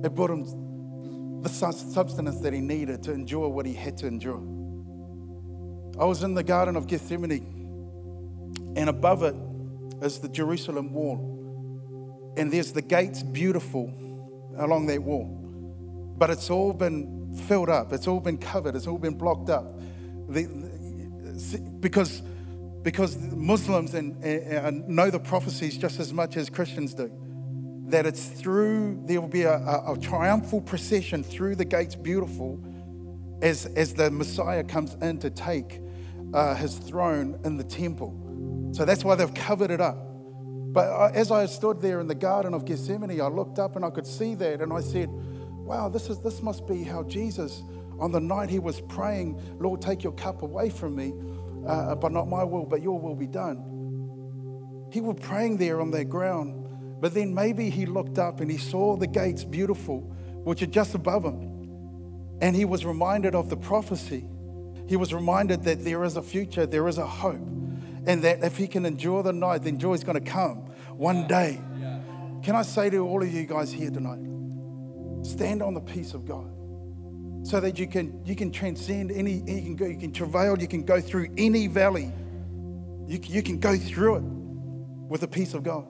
It 0.07 0.15
brought 0.15 0.31
him 0.31 1.43
the 1.43 1.49
substance 1.49 2.39
that 2.39 2.53
he 2.53 2.61
needed 2.61 3.03
to 3.03 3.13
endure 3.13 3.49
what 3.49 3.67
he 3.67 3.75
had 3.75 3.97
to 3.99 4.07
endure. 4.07 4.41
I 6.01 6.05
was 6.05 6.23
in 6.23 6.35
the 6.35 6.45
Garden 6.45 6.77
of 6.77 6.87
Gethsemane, 6.87 7.43
and 8.77 8.89
above 8.89 9.25
it 9.25 9.35
is 10.01 10.21
the 10.21 10.29
Jerusalem 10.29 10.93
wall. 10.93 12.35
And 12.37 12.53
there's 12.53 12.73
the 12.73 12.83
gates 12.83 13.25
beautiful 13.25 13.93
along 14.57 14.87
that 14.87 15.03
wall. 15.03 15.25
But 16.17 16.31
it's 16.31 16.51
all 16.51 16.73
been 16.73 17.37
filled 17.49 17.69
up, 17.69 17.93
it's 17.93 18.07
all 18.07 18.21
been 18.21 18.39
covered, 18.39 18.77
it's 18.77 18.87
all 18.87 18.99
been 18.99 19.15
blocked 19.15 19.51
up. 19.51 19.77
The, 20.29 20.45
because, 21.81 22.23
because 22.83 23.19
Muslims 23.19 23.95
and, 23.95 24.23
and 24.23 24.89
know 24.89 25.11
the 25.11 25.19
prophecies 25.19 25.77
just 25.77 25.99
as 25.99 26.13
much 26.13 26.37
as 26.37 26.49
Christians 26.49 26.95
do. 26.95 27.11
That 27.87 28.07
it's 28.07 28.27
through, 28.27 29.01
there 29.05 29.21
will 29.21 29.29
be 29.29 29.43
a, 29.43 29.57
a, 29.57 29.95
a 29.95 29.99
triumphal 29.99 30.61
procession 30.61 31.23
through 31.23 31.55
the 31.55 31.65
gates, 31.65 31.95
beautiful, 31.95 32.61
as, 33.43 33.67
as 33.67 33.95
the 33.95 34.11
Messiah 34.11 34.65
comes 34.65 34.95
in 35.03 35.19
to 35.19 35.31
take 35.31 35.81
uh, 36.35 36.55
his 36.55 36.79
throne 36.79 37.39
in 37.45 37.57
the 37.57 37.65
temple. 37.65 38.71
So 38.73 38.85
that's 38.85 39.05
why 39.05 39.15
they've 39.15 39.33
covered 39.33 39.71
it 39.71 39.81
up. 39.81 39.97
But 40.73 41.15
as 41.15 41.31
I 41.31 41.47
stood 41.47 41.81
there 41.81 42.01
in 42.01 42.07
the 42.07 42.15
Garden 42.15 42.53
of 42.53 42.65
Gethsemane, 42.65 43.21
I 43.21 43.29
looked 43.29 43.59
up 43.59 43.77
and 43.77 43.85
I 43.85 43.91
could 43.91 44.07
see 44.07 44.35
that, 44.35 44.61
and 44.61 44.73
I 44.73 44.81
said, 44.81 45.09
Wow, 45.11 45.89
this, 45.89 46.11
is, 46.11 46.21
this 46.21 46.43
must 46.43 46.67
be 46.67 46.85
how 46.85 47.03
Jesus, 47.05 47.63
on 47.99 48.13
the 48.13 48.21
night 48.21 48.51
he 48.51 48.59
was 48.59 48.81
praying, 48.83 49.41
Lord, 49.59 49.81
take 49.81 50.05
your 50.05 50.13
cup 50.13 50.43
away 50.43 50.71
from 50.71 50.95
me, 50.95 51.13
uh, 51.67 51.95
but 51.95 52.13
not 52.13 52.29
my 52.29 52.45
will, 52.45 52.67
but 52.67 52.83
your 52.83 53.01
will 53.01 53.17
be 53.17 53.27
done. 53.27 54.89
He 54.93 55.01
was 55.01 55.17
praying 55.21 55.57
there 55.57 55.81
on 55.81 55.91
that 55.93 56.05
ground, 56.05 56.66
but 57.01 57.15
then 57.15 57.35
maybe 57.35 57.71
he 57.71 57.87
looked 57.87 58.19
up 58.19 58.41
and 58.41 58.51
he 58.51 58.59
saw 58.59 58.97
the 58.97 59.07
gates 59.07 59.45
beautiful, 59.45 60.01
which 60.45 60.63
are 60.63 60.67
just 60.67 60.95
above 60.95 61.25
him. 61.25 62.39
And 62.41 62.55
he 62.55 62.65
was 62.65 62.85
reminded 62.85 63.35
of 63.35 63.49
the 63.51 63.57
prophecy. 63.57 64.25
He 64.87 64.97
was 64.97 65.13
reminded 65.13 65.65
that 65.65 65.85
there 65.85 66.05
is 66.05 66.17
a 66.17 66.23
future, 66.23 66.67
there 66.67 66.87
is 66.89 66.99
a 66.99 67.07
hope, 67.07 67.47
and 68.07 68.23
that 68.23 68.45
if 68.45 68.57
he 68.57 68.69
can 68.69 68.87
endure 68.87 69.23
the 69.23 69.33
night, 69.33 69.63
then 69.63 69.79
joy 69.79 69.95
is 69.95 70.05
going 70.05 70.23
to 70.23 70.31
come 70.31 70.59
one 70.97 71.27
day. 71.27 71.61
Can 72.43 72.55
I 72.55 72.63
say 72.63 72.91
to 72.91 72.99
all 72.99 73.23
of 73.23 73.33
you 73.33 73.45
guys 73.45 73.73
here 73.73 73.91
tonight, 73.91 74.21
stand 75.27 75.63
on 75.63 75.75
the 75.75 75.81
peace 75.81 76.15
of 76.15 76.25
God 76.25 76.53
so 77.45 77.61
that 77.61 77.79
you 77.79 77.87
can, 77.87 78.25
you 78.25 78.37
can 78.37 78.51
transcend 78.51 79.11
any, 79.11 79.43
you 79.47 79.63
can, 79.63 79.77
go, 79.77 79.87
you 79.87 79.99
can 79.99 80.13
travail, 80.13 80.59
you 80.59 80.69
can 80.69 80.85
go 80.85 81.01
through 81.01 81.29
any 81.37 81.67
valley. 81.67 82.13
You, 83.07 83.21
you 83.23 83.43
can 83.43 83.59
go 83.59 83.77
through 83.77 84.17
it 84.17 84.23
with 85.09 85.21
the 85.21 85.29
peace 85.29 85.55
of 85.55 85.63
God. 85.63 85.87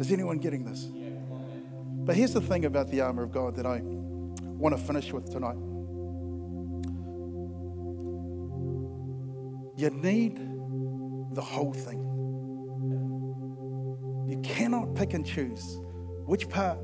Is 0.00 0.12
anyone 0.12 0.38
getting 0.38 0.64
this? 0.64 0.88
But 2.04 2.16
here's 2.16 2.32
the 2.32 2.40
thing 2.40 2.64
about 2.64 2.90
the 2.90 3.00
armor 3.00 3.22
of 3.22 3.32
God 3.32 3.56
that 3.56 3.66
I 3.66 3.80
want 3.82 4.76
to 4.76 4.82
finish 4.82 5.12
with 5.12 5.30
tonight. 5.30 5.56
You 9.76 9.90
need 9.90 10.38
the 11.34 11.42
whole 11.42 11.72
thing. 11.72 12.04
You 14.28 14.38
cannot 14.40 14.94
pick 14.94 15.14
and 15.14 15.24
choose 15.24 15.78
which 16.26 16.48
part 16.48 16.78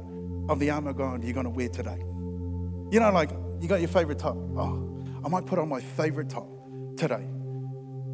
of 0.48 0.58
the 0.60 0.70
armor 0.70 0.90
of 0.90 0.96
God 0.96 1.24
you're 1.24 1.32
going 1.32 1.44
to 1.44 1.50
wear 1.50 1.68
today. 1.68 1.98
You 2.90 3.00
know, 3.00 3.10
like 3.12 3.30
you 3.60 3.68
got 3.68 3.80
your 3.80 3.88
favorite 3.88 4.18
top. 4.18 4.36
Oh, 4.36 5.04
I 5.24 5.28
might 5.28 5.46
put 5.46 5.58
on 5.58 5.68
my 5.68 5.80
favorite 5.80 6.30
top 6.30 6.48
today. 6.96 7.26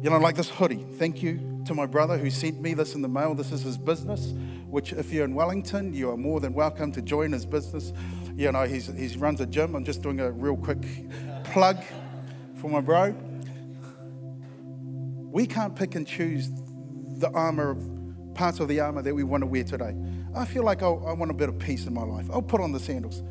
You 0.01 0.09
know, 0.09 0.17
like 0.17 0.35
this 0.35 0.49
hoodie. 0.49 0.85
Thank 0.97 1.21
you 1.21 1.61
to 1.65 1.73
my 1.75 1.85
brother 1.85 2.17
who 2.17 2.31
sent 2.31 2.59
me 2.59 2.73
this 2.73 2.95
in 2.95 3.01
the 3.01 3.07
mail. 3.07 3.35
This 3.35 3.51
is 3.51 3.61
his 3.61 3.77
business, 3.77 4.33
which, 4.71 4.93
if 4.93 5.11
you're 5.11 5.25
in 5.25 5.35
Wellington, 5.35 5.93
you 5.93 6.09
are 6.09 6.17
more 6.17 6.39
than 6.39 6.53
welcome 6.53 6.91
to 6.93 7.01
join 7.01 7.33
his 7.33 7.45
business. 7.45 7.91
You 8.35 8.51
know, 8.53 8.63
he's, 8.63 8.87
he 8.87 9.17
runs 9.17 9.41
a 9.41 9.45
gym. 9.45 9.75
I'm 9.75 9.83
just 9.83 10.01
doing 10.01 10.21
a 10.21 10.31
real 10.31 10.55
quick 10.55 10.81
plug 11.43 11.83
for 12.55 12.69
my 12.69 12.79
bro. 12.79 13.13
We 15.29 15.45
can't 15.45 15.75
pick 15.75 15.95
and 15.95 16.07
choose 16.07 16.49
the 17.17 17.29
armor, 17.33 17.75
parts 18.33 18.61
of 18.61 18.69
the 18.69 18.79
armor 18.79 19.01
that 19.01 19.13
we 19.13 19.23
want 19.23 19.41
to 19.41 19.47
wear 19.47 19.65
today. 19.65 19.93
I 20.33 20.45
feel 20.45 20.63
like 20.63 20.81
I, 20.81 20.87
I 20.87 21.13
want 21.13 21.31
a 21.31 21.33
bit 21.33 21.49
of 21.49 21.59
peace 21.59 21.85
in 21.85 21.93
my 21.93 22.03
life. 22.03 22.27
I'll 22.31 22.41
put 22.41 22.61
on 22.61 22.71
the 22.71 22.79
sandals. 22.79 23.23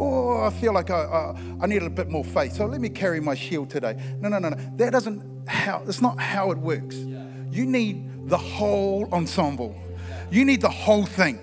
Oh, 0.00 0.42
I 0.42 0.50
feel 0.50 0.72
like 0.72 0.90
I, 0.90 1.02
I, 1.02 1.40
I, 1.62 1.66
need 1.66 1.82
a 1.82 1.90
bit 1.90 2.08
more 2.08 2.24
faith. 2.24 2.54
So 2.54 2.66
let 2.66 2.80
me 2.80 2.88
carry 2.88 3.20
my 3.20 3.34
shield 3.34 3.70
today. 3.70 3.96
No, 4.20 4.28
no, 4.28 4.38
no, 4.38 4.50
no. 4.50 4.56
That 4.76 4.90
doesn't 4.90 5.48
how, 5.48 5.82
that's 5.84 6.00
not 6.00 6.20
how 6.20 6.50
it 6.50 6.58
works. 6.58 6.96
You 6.96 7.66
need 7.66 8.28
the 8.28 8.36
whole 8.36 9.08
ensemble. 9.12 9.76
You 10.30 10.44
need 10.44 10.60
the 10.60 10.70
whole 10.70 11.06
thing. 11.06 11.38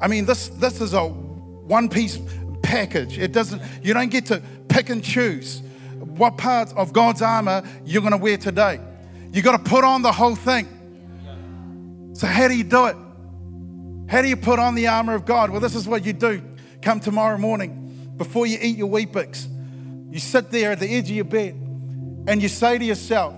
I 0.00 0.08
mean, 0.08 0.26
this, 0.26 0.48
this 0.48 0.80
is 0.80 0.92
a 0.92 1.06
one 1.06 1.88
piece 1.88 2.18
package. 2.62 3.18
It 3.18 3.32
doesn't, 3.32 3.62
you 3.82 3.94
don't 3.94 4.10
get 4.10 4.26
to 4.26 4.42
pick 4.68 4.90
and 4.90 5.02
choose 5.02 5.62
what 6.00 6.36
parts 6.36 6.72
of 6.74 6.92
God's 6.92 7.22
armor 7.22 7.62
you're 7.84 8.02
going 8.02 8.12
to 8.12 8.18
wear 8.18 8.36
today. 8.36 8.80
You 9.32 9.42
got 9.42 9.64
to 9.64 9.70
put 9.70 9.84
on 9.84 10.02
the 10.02 10.12
whole 10.12 10.36
thing. 10.36 10.68
So, 12.14 12.26
how 12.26 12.48
do 12.48 12.56
you 12.56 12.64
do 12.64 12.86
it? 12.86 12.96
How 14.08 14.22
do 14.22 14.28
you 14.28 14.36
put 14.36 14.58
on 14.58 14.74
the 14.74 14.86
armor 14.86 15.14
of 15.14 15.26
God? 15.26 15.50
Well, 15.50 15.60
this 15.60 15.74
is 15.74 15.86
what 15.86 16.04
you 16.04 16.12
do. 16.12 16.42
Come 16.80 17.00
tomorrow 17.00 17.36
morning, 17.36 18.14
before 18.16 18.46
you 18.46 18.58
eat 18.60 18.76
your 18.76 18.88
Weet-Bix, 18.88 19.48
you 20.12 20.20
sit 20.20 20.50
there 20.50 20.72
at 20.72 20.80
the 20.80 20.88
edge 20.88 21.10
of 21.10 21.16
your 21.16 21.24
bed 21.24 21.54
and 22.28 22.40
you 22.40 22.48
say 22.48 22.78
to 22.78 22.84
yourself, 22.84 23.34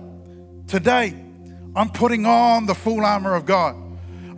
Today, 0.67 1.15
I'm 1.75 1.89
putting 1.89 2.25
on 2.25 2.67
the 2.67 2.75
full 2.75 3.03
armor 3.03 3.33
of 3.33 3.45
God. 3.45 3.75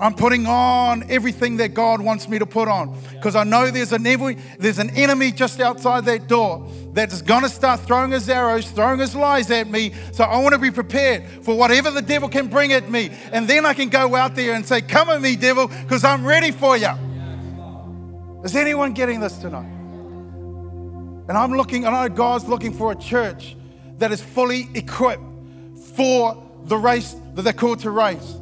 I'm 0.01 0.15
putting 0.15 0.47
on 0.47 1.03
everything 1.11 1.57
that 1.57 1.75
God 1.75 2.01
wants 2.01 2.27
me 2.27 2.39
to 2.39 2.45
put 2.47 2.67
on 2.67 2.99
because 3.13 3.35
I 3.35 3.43
know 3.43 3.69
there's 3.69 3.91
an, 3.91 4.07
enemy, 4.07 4.35
there's 4.57 4.79
an 4.79 4.89
enemy 4.97 5.31
just 5.31 5.59
outside 5.59 6.05
that 6.05 6.27
door 6.27 6.67
that's 6.91 7.21
going 7.21 7.43
to 7.43 7.49
start 7.49 7.81
throwing 7.81 8.09
his 8.09 8.27
arrows, 8.27 8.71
throwing 8.71 8.99
his 8.99 9.15
lies 9.15 9.51
at 9.51 9.69
me. 9.69 9.93
So 10.11 10.23
I 10.23 10.41
want 10.41 10.53
to 10.53 10.59
be 10.59 10.71
prepared 10.71 11.27
for 11.43 11.55
whatever 11.55 11.91
the 11.91 12.01
devil 12.01 12.29
can 12.29 12.47
bring 12.47 12.73
at 12.73 12.89
me. 12.89 13.11
And 13.31 13.47
then 13.47 13.63
I 13.63 13.75
can 13.75 13.89
go 13.89 14.15
out 14.15 14.33
there 14.33 14.55
and 14.55 14.65
say, 14.65 14.81
Come 14.81 15.09
at 15.09 15.21
me, 15.21 15.35
devil, 15.35 15.67
because 15.67 16.03
I'm 16.03 16.25
ready 16.25 16.49
for 16.49 16.75
you. 16.75 16.89
Is 18.43 18.55
anyone 18.55 18.93
getting 18.93 19.19
this 19.19 19.37
tonight? 19.37 19.69
And 21.29 21.37
I'm 21.37 21.51
looking, 21.51 21.85
I 21.85 21.91
know 21.91 22.09
God's 22.09 22.47
looking 22.47 22.73
for 22.73 22.91
a 22.91 22.95
church 22.95 23.55
that 23.99 24.11
is 24.11 24.19
fully 24.19 24.67
equipped 24.73 25.21
for 25.95 26.43
the 26.63 26.77
race 26.77 27.15
that 27.35 27.43
they're 27.43 27.53
called 27.53 27.81
to 27.81 27.91
race 27.91 28.40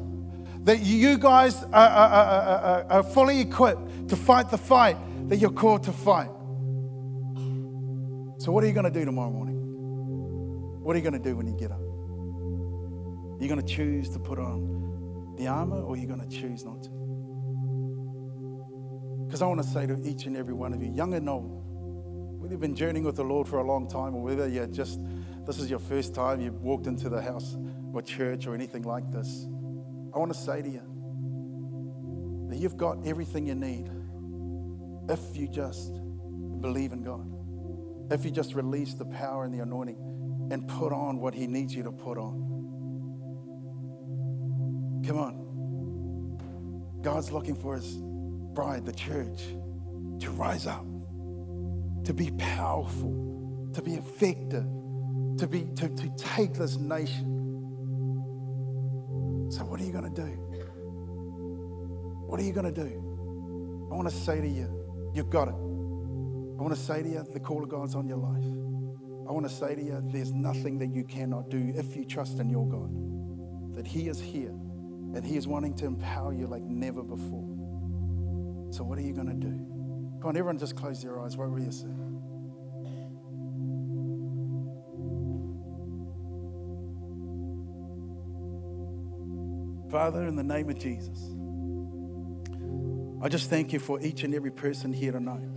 that 0.63 0.81
you 0.81 1.17
guys 1.17 1.63
are, 1.63 1.73
are, 1.73 2.09
are, 2.09 2.85
are, 2.89 3.03
fully 3.03 3.39
equipped 3.39 4.09
to 4.09 4.15
fight 4.15 4.49
the 4.49 4.57
fight 4.57 4.97
that 5.29 5.37
you're 5.37 5.51
called 5.51 5.83
to 5.83 5.91
fight. 5.91 6.29
So, 8.39 8.51
what 8.51 8.63
are 8.63 8.67
you 8.67 8.73
going 8.73 8.91
to 8.91 8.99
do 8.99 9.05
tomorrow 9.05 9.31
morning? 9.31 9.55
What 10.81 10.95
are 10.95 10.99
you 10.99 11.03
going 11.03 11.21
to 11.21 11.29
do 11.29 11.35
when 11.35 11.47
you 11.47 11.57
get 11.57 11.71
up? 11.71 11.79
Are 11.79 13.43
you 13.43 13.47
going 13.47 13.61
to 13.61 13.67
choose 13.67 14.09
to 14.09 14.19
put 14.19 14.37
on 14.37 15.35
the 15.37 15.47
armor 15.47 15.81
or 15.81 15.93
are 15.93 15.97
you 15.97 16.07
going 16.07 16.21
to 16.21 16.27
choose 16.27 16.65
not 16.65 16.83
to? 16.83 16.89
Because 19.25 19.41
I 19.41 19.45
want 19.45 19.61
to 19.61 19.67
say 19.67 19.85
to 19.85 19.97
each 20.03 20.25
and 20.25 20.35
every 20.35 20.53
one 20.53 20.73
of 20.73 20.81
you, 20.81 20.91
young 20.91 21.13
and 21.13 21.29
old, 21.29 21.63
whether 22.39 22.53
you've 22.53 22.61
been 22.61 22.75
journeying 22.75 23.05
with 23.05 23.15
the 23.15 23.23
Lord 23.23 23.47
for 23.47 23.59
a 23.59 23.63
long 23.63 23.87
time 23.87 24.15
or 24.15 24.23
whether 24.23 24.47
you're 24.47 24.67
just, 24.67 24.99
this 25.45 25.59
is 25.59 25.69
your 25.69 25.79
first 25.79 26.15
time 26.15 26.41
you've 26.41 26.61
walked 26.61 26.87
into 26.87 27.09
the 27.09 27.21
house 27.21 27.55
or 27.93 28.01
church 28.01 28.47
or 28.47 28.55
anything 28.55 28.83
like 28.83 29.11
this. 29.11 29.45
I 30.19 30.21
want 30.21 30.33
to 30.33 30.39
say 30.41 30.61
to 30.61 30.67
you 30.67 30.81
that 32.49 32.57
you've 32.57 32.75
got 32.75 33.07
everything 33.07 33.47
you 33.47 33.55
need 33.55 33.89
if 35.07 35.37
you 35.37 35.47
just 35.47 35.93
believe 36.59 36.91
in 36.91 37.03
God, 37.03 38.11
if 38.11 38.25
you 38.25 38.31
just 38.31 38.53
release 38.53 38.95
the 38.95 39.05
power 39.05 39.45
and 39.45 39.53
the 39.53 39.59
anointing 39.59 40.49
and 40.51 40.67
put 40.67 40.91
on 40.91 41.21
what 41.21 41.33
He 41.33 41.47
needs 41.47 41.73
you 41.73 41.83
to 41.83 41.93
put 41.93 42.17
on. 42.17 42.33
Come 45.07 45.19
on. 45.19 46.99
God's 47.01 47.31
looking 47.31 47.55
for 47.55 47.77
His 47.77 47.87
bride, 47.95 48.85
the 48.85 48.91
church, 48.91 49.39
to 50.19 50.31
rise 50.31 50.67
up, 50.67 50.85
to 52.03 52.13
be 52.13 52.29
powerful, 52.31 53.69
to 53.73 53.81
be 53.81 53.93
effective, 53.93 54.65
to, 55.37 55.47
be, 55.47 55.63
to, 55.77 55.87
to 55.87 56.11
take 56.17 56.55
this 56.55 56.75
nation 56.75 57.38
so, 59.49 59.63
what 59.65 59.79
are 59.81 59.83
you 59.83 59.91
going 59.91 60.13
to 60.13 60.21
do? 60.21 60.27
What 62.27 62.39
are 62.39 62.43
you 62.43 62.53
going 62.53 62.71
to 62.71 62.83
do? 62.83 63.89
I 63.91 63.95
want 63.95 64.07
to 64.07 64.15
say 64.15 64.39
to 64.39 64.47
you, 64.47 65.11
you've 65.15 65.31
got 65.31 65.47
it. 65.47 65.55
I 65.55 66.61
want 66.61 66.75
to 66.75 66.79
say 66.79 67.01
to 67.01 67.09
you, 67.09 67.25
the 67.33 67.39
call 67.39 67.63
of 67.63 67.69
God's 67.69 67.95
on 67.95 68.07
your 68.07 68.17
life. 68.17 68.45
I 69.27 69.31
want 69.31 69.47
to 69.47 69.53
say 69.53 69.75
to 69.75 69.81
you, 69.81 70.01
there's 70.11 70.31
nothing 70.31 70.77
that 70.79 70.93
you 70.93 71.03
cannot 71.03 71.49
do 71.49 71.73
if 71.75 71.95
you 71.95 72.05
trust 72.05 72.39
in 72.39 72.49
your 72.49 72.67
God. 72.67 73.75
That 73.75 73.87
He 73.87 74.07
is 74.07 74.19
here 74.19 74.49
and 74.49 75.25
He 75.25 75.37
is 75.37 75.47
wanting 75.47 75.73
to 75.77 75.85
empower 75.85 76.33
you 76.33 76.45
like 76.45 76.63
never 76.63 77.01
before. 77.01 77.49
So, 78.71 78.83
what 78.83 78.99
are 78.99 79.03
you 79.03 79.13
going 79.13 79.29
to 79.29 79.33
do? 79.33 79.55
Come 80.21 80.29
on, 80.29 80.37
everyone 80.37 80.59
just 80.59 80.75
close 80.75 81.03
your 81.03 81.19
eyes. 81.19 81.37
What 81.37 81.49
were 81.49 81.59
you 81.59 81.71
saying? 81.71 82.21
Father, 89.89 90.27
in 90.27 90.35
the 90.35 90.43
name 90.43 90.69
of 90.69 90.77
Jesus, 90.77 91.17
I 93.23 93.27
just 93.27 93.49
thank 93.49 93.73
you 93.73 93.79
for 93.79 93.99
each 94.01 94.23
and 94.23 94.35
every 94.35 94.51
person 94.51 94.93
here 94.93 95.11
tonight. 95.11 95.47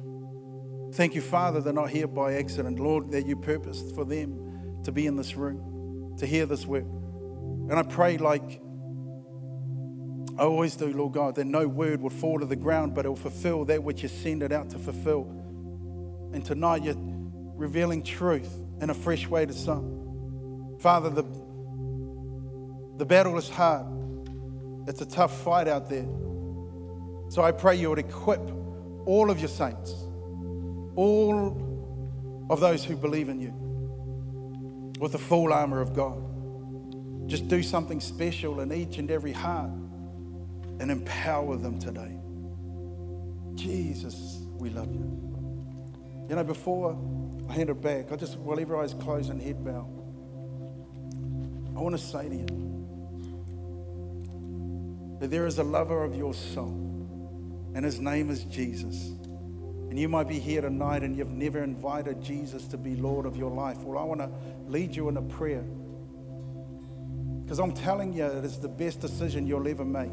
Thank 0.95 1.15
you, 1.15 1.21
Father, 1.21 1.61
they're 1.61 1.73
not 1.73 1.91
here 1.91 2.07
by 2.07 2.35
accident. 2.35 2.79
Lord, 2.81 3.13
that 3.13 3.27
you 3.27 3.37
purposed 3.37 3.95
for 3.95 4.05
them 4.05 4.81
to 4.85 4.93
be 4.93 5.07
in 5.07 5.17
this 5.17 5.37
room, 5.37 6.17
to 6.19 6.27
hear 6.27 6.47
this 6.47 6.67
word. 6.67 6.85
And 6.85 7.75
I 7.75 7.83
pray, 7.83 8.17
like 8.17 8.63
I 10.39 10.45
always 10.45 10.77
do, 10.77 10.93
Lord 10.93 11.13
God, 11.13 11.35
that 11.35 11.47
no 11.47 11.69
word 11.69 12.01
will 12.01 12.11
fall 12.11 12.41
to 12.41 12.47
the 12.47 12.57
ground, 12.57 12.95
but 12.95 13.05
it 13.05 13.09
will 13.11 13.17
fulfill 13.17 13.67
that 13.67 13.83
which 13.83 14.03
you 14.03 14.09
send 14.09 14.43
it 14.43 14.51
out 14.51 14.71
to 14.71 14.79
fulfill. 14.79 15.25
And 16.33 16.45
tonight, 16.45 16.83
you're 16.83 16.97
revealing 16.97 18.03
truth 18.03 18.51
in 18.81 18.89
a 18.89 18.95
fresh 18.95 19.29
way 19.29 19.45
to 19.45 19.53
some. 19.53 20.79
Father, 20.81 21.11
the, 21.11 21.23
the 22.97 23.05
battle 23.05 23.37
is 23.37 23.51
hard. 23.51 23.87
It's 24.87 25.01
a 25.01 25.07
tough 25.07 25.43
fight 25.43 25.69
out 25.69 25.89
there. 25.89 26.07
So 27.29 27.43
I 27.43 27.53
pray 27.53 27.77
you 27.77 27.89
would 27.91 27.99
equip 27.99 28.41
all 29.07 29.31
of 29.31 29.39
your 29.39 29.49
saints, 29.49 29.93
all 30.97 32.47
of 32.51 32.61
those 32.61 32.85
who 32.85 32.97
believe 32.97 33.29
in 33.29 33.41
you, 33.41 33.53
with 35.01 35.13
the 35.13 35.19
full 35.19 35.53
armor 35.53 35.81
of 35.81 35.95
God. 35.95 37.29
Just 37.29 37.49
do 37.49 37.63
something 37.63 38.01
special 38.01 38.61
in 38.61 38.73
each 38.73 38.99
and 38.99 39.11
every 39.11 39.33
heart 39.33 39.71
and 40.81 40.91
empower 40.91 41.57
them 41.57 41.79
today. 41.79 42.19
Jesus, 43.55 44.41
we 44.59 44.71
love 44.71 44.93
you. 44.93 46.27
You 46.29 46.37
know, 46.37 46.45
before 46.45 46.99
I 47.49 47.53
hand 47.53 47.71
it 47.71 47.81
back, 47.81 48.13
I 48.13 48.17
just, 48.17 48.37
while 48.39 48.59
every 48.59 48.77
eye's 48.77 48.95
closed 48.95 49.31
and 49.31 49.41
head 49.41 49.65
bow, 49.65 49.89
I 51.77 51.81
want 51.81 51.97
to 51.97 52.03
say 52.03 52.29
to 52.29 52.35
you 52.35 52.72
that 55.23 55.31
there 55.31 55.47
is 55.47 55.59
a 55.59 55.63
lover 55.63 56.03
of 56.03 56.17
your 56.17 56.35
soul, 56.35 56.67
and 57.77 57.85
his 57.85 58.01
name 58.01 58.29
is 58.29 58.43
Jesus. 58.43 59.13
And 59.89 59.97
you 59.97 60.09
might 60.09 60.27
be 60.27 60.41
here 60.41 60.63
tonight 60.63 61.05
and 61.05 61.17
you've 61.17 61.31
never 61.31 61.63
invited 61.63 62.21
Jesus 62.21 62.67
to 62.69 62.77
be 62.77 62.97
Lord 62.97 63.25
of 63.25 63.37
your 63.37 63.53
life. 63.53 63.79
Well, 63.85 64.01
I 64.01 64.03
want 64.03 64.21
to 64.21 64.29
lead 64.67 64.97
you 64.97 65.09
in 65.09 65.17
a 65.17 65.23
prayer. 65.23 65.63
Because 67.41 67.61
I'm 67.61 67.71
telling 67.71 68.13
you, 68.13 68.25
it 68.25 68.45
is 68.45 68.59
the 68.59 68.69
best 68.69 68.99
decision 68.99 69.47
you'll 69.47 69.69
ever 69.69 69.85
make. 69.85 70.11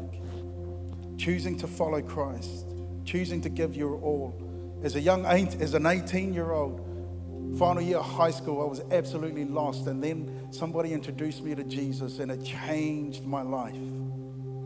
Choosing 1.18 1.58
to 1.58 1.66
follow 1.66 2.00
Christ, 2.02 2.66
choosing 3.04 3.40
to 3.40 3.48
give 3.48 3.74
your 3.74 3.96
all. 3.96 4.80
As 4.84 4.94
a 4.94 5.00
young, 5.00 5.26
as 5.26 5.74
an 5.74 5.86
18 5.86 6.32
year 6.32 6.52
old, 6.52 7.58
final 7.58 7.82
year 7.82 7.98
of 7.98 8.06
high 8.06 8.30
school, 8.30 8.62
I 8.62 8.66
was 8.66 8.80
absolutely 8.92 9.44
lost. 9.44 9.88
And 9.88 10.04
then 10.04 10.52
somebody 10.52 10.92
introduced 10.92 11.42
me 11.42 11.56
to 11.56 11.64
Jesus 11.64 12.20
and 12.20 12.30
it 12.30 12.44
changed 12.44 13.24
my 13.24 13.42
life. 13.42 13.74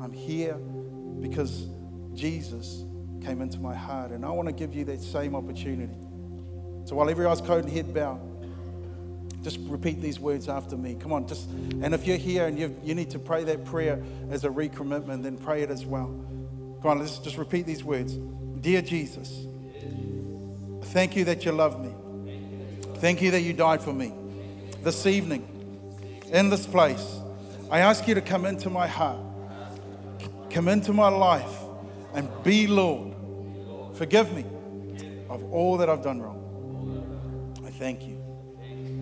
I'm 0.04 0.12
here 0.12 0.54
because 1.20 1.66
Jesus 2.12 2.84
came 3.22 3.40
into 3.40 3.58
my 3.58 3.74
heart. 3.74 4.10
And 4.10 4.24
I 4.24 4.30
want 4.30 4.48
to 4.48 4.54
give 4.54 4.74
you 4.74 4.84
that 4.84 5.00
same 5.00 5.34
opportunity. 5.34 5.94
So 6.84 6.94
while 6.94 7.08
every 7.08 7.24
eye's 7.24 7.40
closed 7.40 7.66
and 7.66 7.74
head 7.74 7.94
bowed, 7.94 8.20
just 9.42 9.58
repeat 9.62 10.00
these 10.00 10.20
words 10.20 10.48
after 10.48 10.76
me. 10.76 10.94
Come 10.94 11.12
on, 11.12 11.26
just 11.26 11.48
and 11.48 11.94
if 11.94 12.06
you're 12.06 12.16
here 12.16 12.46
and 12.46 12.58
you 12.58 12.74
you 12.82 12.94
need 12.94 13.10
to 13.10 13.18
pray 13.18 13.44
that 13.44 13.64
prayer 13.66 14.02
as 14.30 14.44
a 14.44 14.48
recommitment, 14.48 15.22
then 15.22 15.36
pray 15.36 15.62
it 15.62 15.70
as 15.70 15.84
well. 15.84 16.06
Come 16.80 16.90
on, 16.90 16.98
let's 16.98 17.18
just 17.18 17.36
repeat 17.36 17.66
these 17.66 17.84
words. 17.84 18.14
Dear 18.60 18.80
Jesus, 18.80 19.46
thank 20.92 21.14
you 21.14 21.24
that 21.24 21.44
you 21.44 21.52
love 21.52 21.78
me. 21.78 21.92
Thank 22.96 23.20
you 23.20 23.30
that 23.32 23.40
you 23.40 23.52
died 23.52 23.82
for 23.82 23.92
me. 23.92 24.12
This 24.82 25.06
evening, 25.06 25.46
in 26.32 26.48
this 26.48 26.66
place, 26.66 27.20
I 27.70 27.80
ask 27.80 28.08
you 28.08 28.14
to 28.14 28.22
come 28.22 28.46
into 28.46 28.70
my 28.70 28.86
heart, 28.86 29.20
come 30.54 30.68
into 30.68 30.92
my 30.92 31.08
life, 31.08 31.52
and 32.14 32.30
be 32.44 32.68
Lord. 32.68 33.12
Forgive 33.96 34.32
me 34.32 34.44
of 35.28 35.42
all 35.52 35.76
that 35.78 35.90
I've 35.90 36.04
done 36.04 36.22
wrong. 36.22 36.38
I 37.66 37.70
thank 37.70 38.06
you 38.06 38.22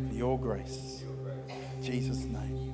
for 0.08 0.14
your 0.14 0.40
grace. 0.40 1.04
In 1.76 1.82
Jesus' 1.82 2.24
name. 2.24 2.72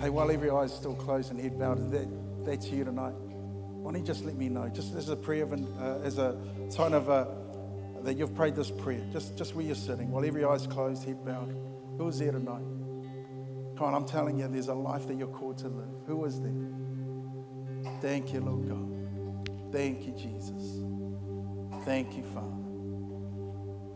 Hey, 0.00 0.08
while 0.08 0.30
every 0.30 0.48
eye 0.48 0.62
is 0.62 0.72
still 0.72 0.94
closed 0.94 1.30
and 1.30 1.38
head 1.38 1.58
bowed, 1.58 1.90
that, 1.90 2.08
that's 2.46 2.68
you 2.68 2.82
tonight. 2.82 3.12
Why 3.12 3.92
don't 3.92 4.00
you 4.00 4.06
just 4.06 4.24
let 4.24 4.36
me 4.36 4.48
know? 4.48 4.70
Just 4.70 4.94
as 4.94 5.10
a 5.10 5.16
prayer, 5.16 5.42
of, 5.42 5.52
uh, 5.52 5.98
as 6.02 6.16
a 6.16 6.34
sign 6.70 6.94
of 6.94 7.10
uh, 7.10 7.26
that 8.04 8.16
you've 8.16 8.34
prayed 8.34 8.56
this 8.56 8.70
prayer, 8.70 9.04
just, 9.12 9.36
just 9.36 9.54
where 9.54 9.66
you're 9.66 9.74
sitting, 9.74 10.10
while 10.10 10.24
every 10.24 10.46
eye's 10.46 10.66
closed, 10.66 11.04
head 11.04 11.22
bowed. 11.26 11.54
Who 11.98 12.08
is 12.08 12.18
there 12.20 12.32
tonight? 12.32 12.64
Come 13.76 13.88
on, 13.88 13.94
I'm 13.94 14.06
telling 14.06 14.38
you, 14.38 14.48
there's 14.48 14.68
a 14.68 14.74
life 14.74 15.06
that 15.08 15.18
you're 15.18 15.28
called 15.28 15.58
to 15.58 15.68
live. 15.68 16.06
Who 16.06 16.24
is 16.24 16.40
there? 16.40 16.52
Thank 18.00 18.32
you, 18.32 18.40
Lord 18.40 18.68
God. 18.68 19.72
Thank 19.72 20.06
you, 20.06 20.12
Jesus. 20.12 20.82
Thank 21.84 22.16
you, 22.16 22.22
Father. 22.22 22.48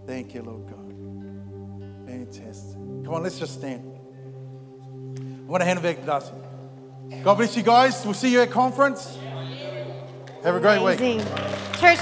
Thank 0.06 0.34
you, 0.34 0.42
Lord 0.42 0.66
God. 0.68 2.08
Fantastic. 2.08 2.74
Come 3.04 3.14
on, 3.14 3.22
let's 3.22 3.38
just 3.38 3.54
stand. 3.54 3.92
I 5.18 5.50
want 5.50 5.60
to 5.60 5.64
hand 5.64 5.78
it 5.78 5.82
back 5.82 6.00
to 6.00 6.06
Darcy. 6.06 6.32
God 7.22 7.34
bless 7.36 7.56
you 7.56 7.62
guys. 7.62 8.04
We'll 8.04 8.14
see 8.14 8.32
you 8.32 8.40
at 8.40 8.50
conference. 8.50 9.16
Have 10.42 10.54
a 10.54 10.60
great 10.60 10.78
Amazing. 10.78 11.18
week. 11.18 11.26
Church 11.78 11.98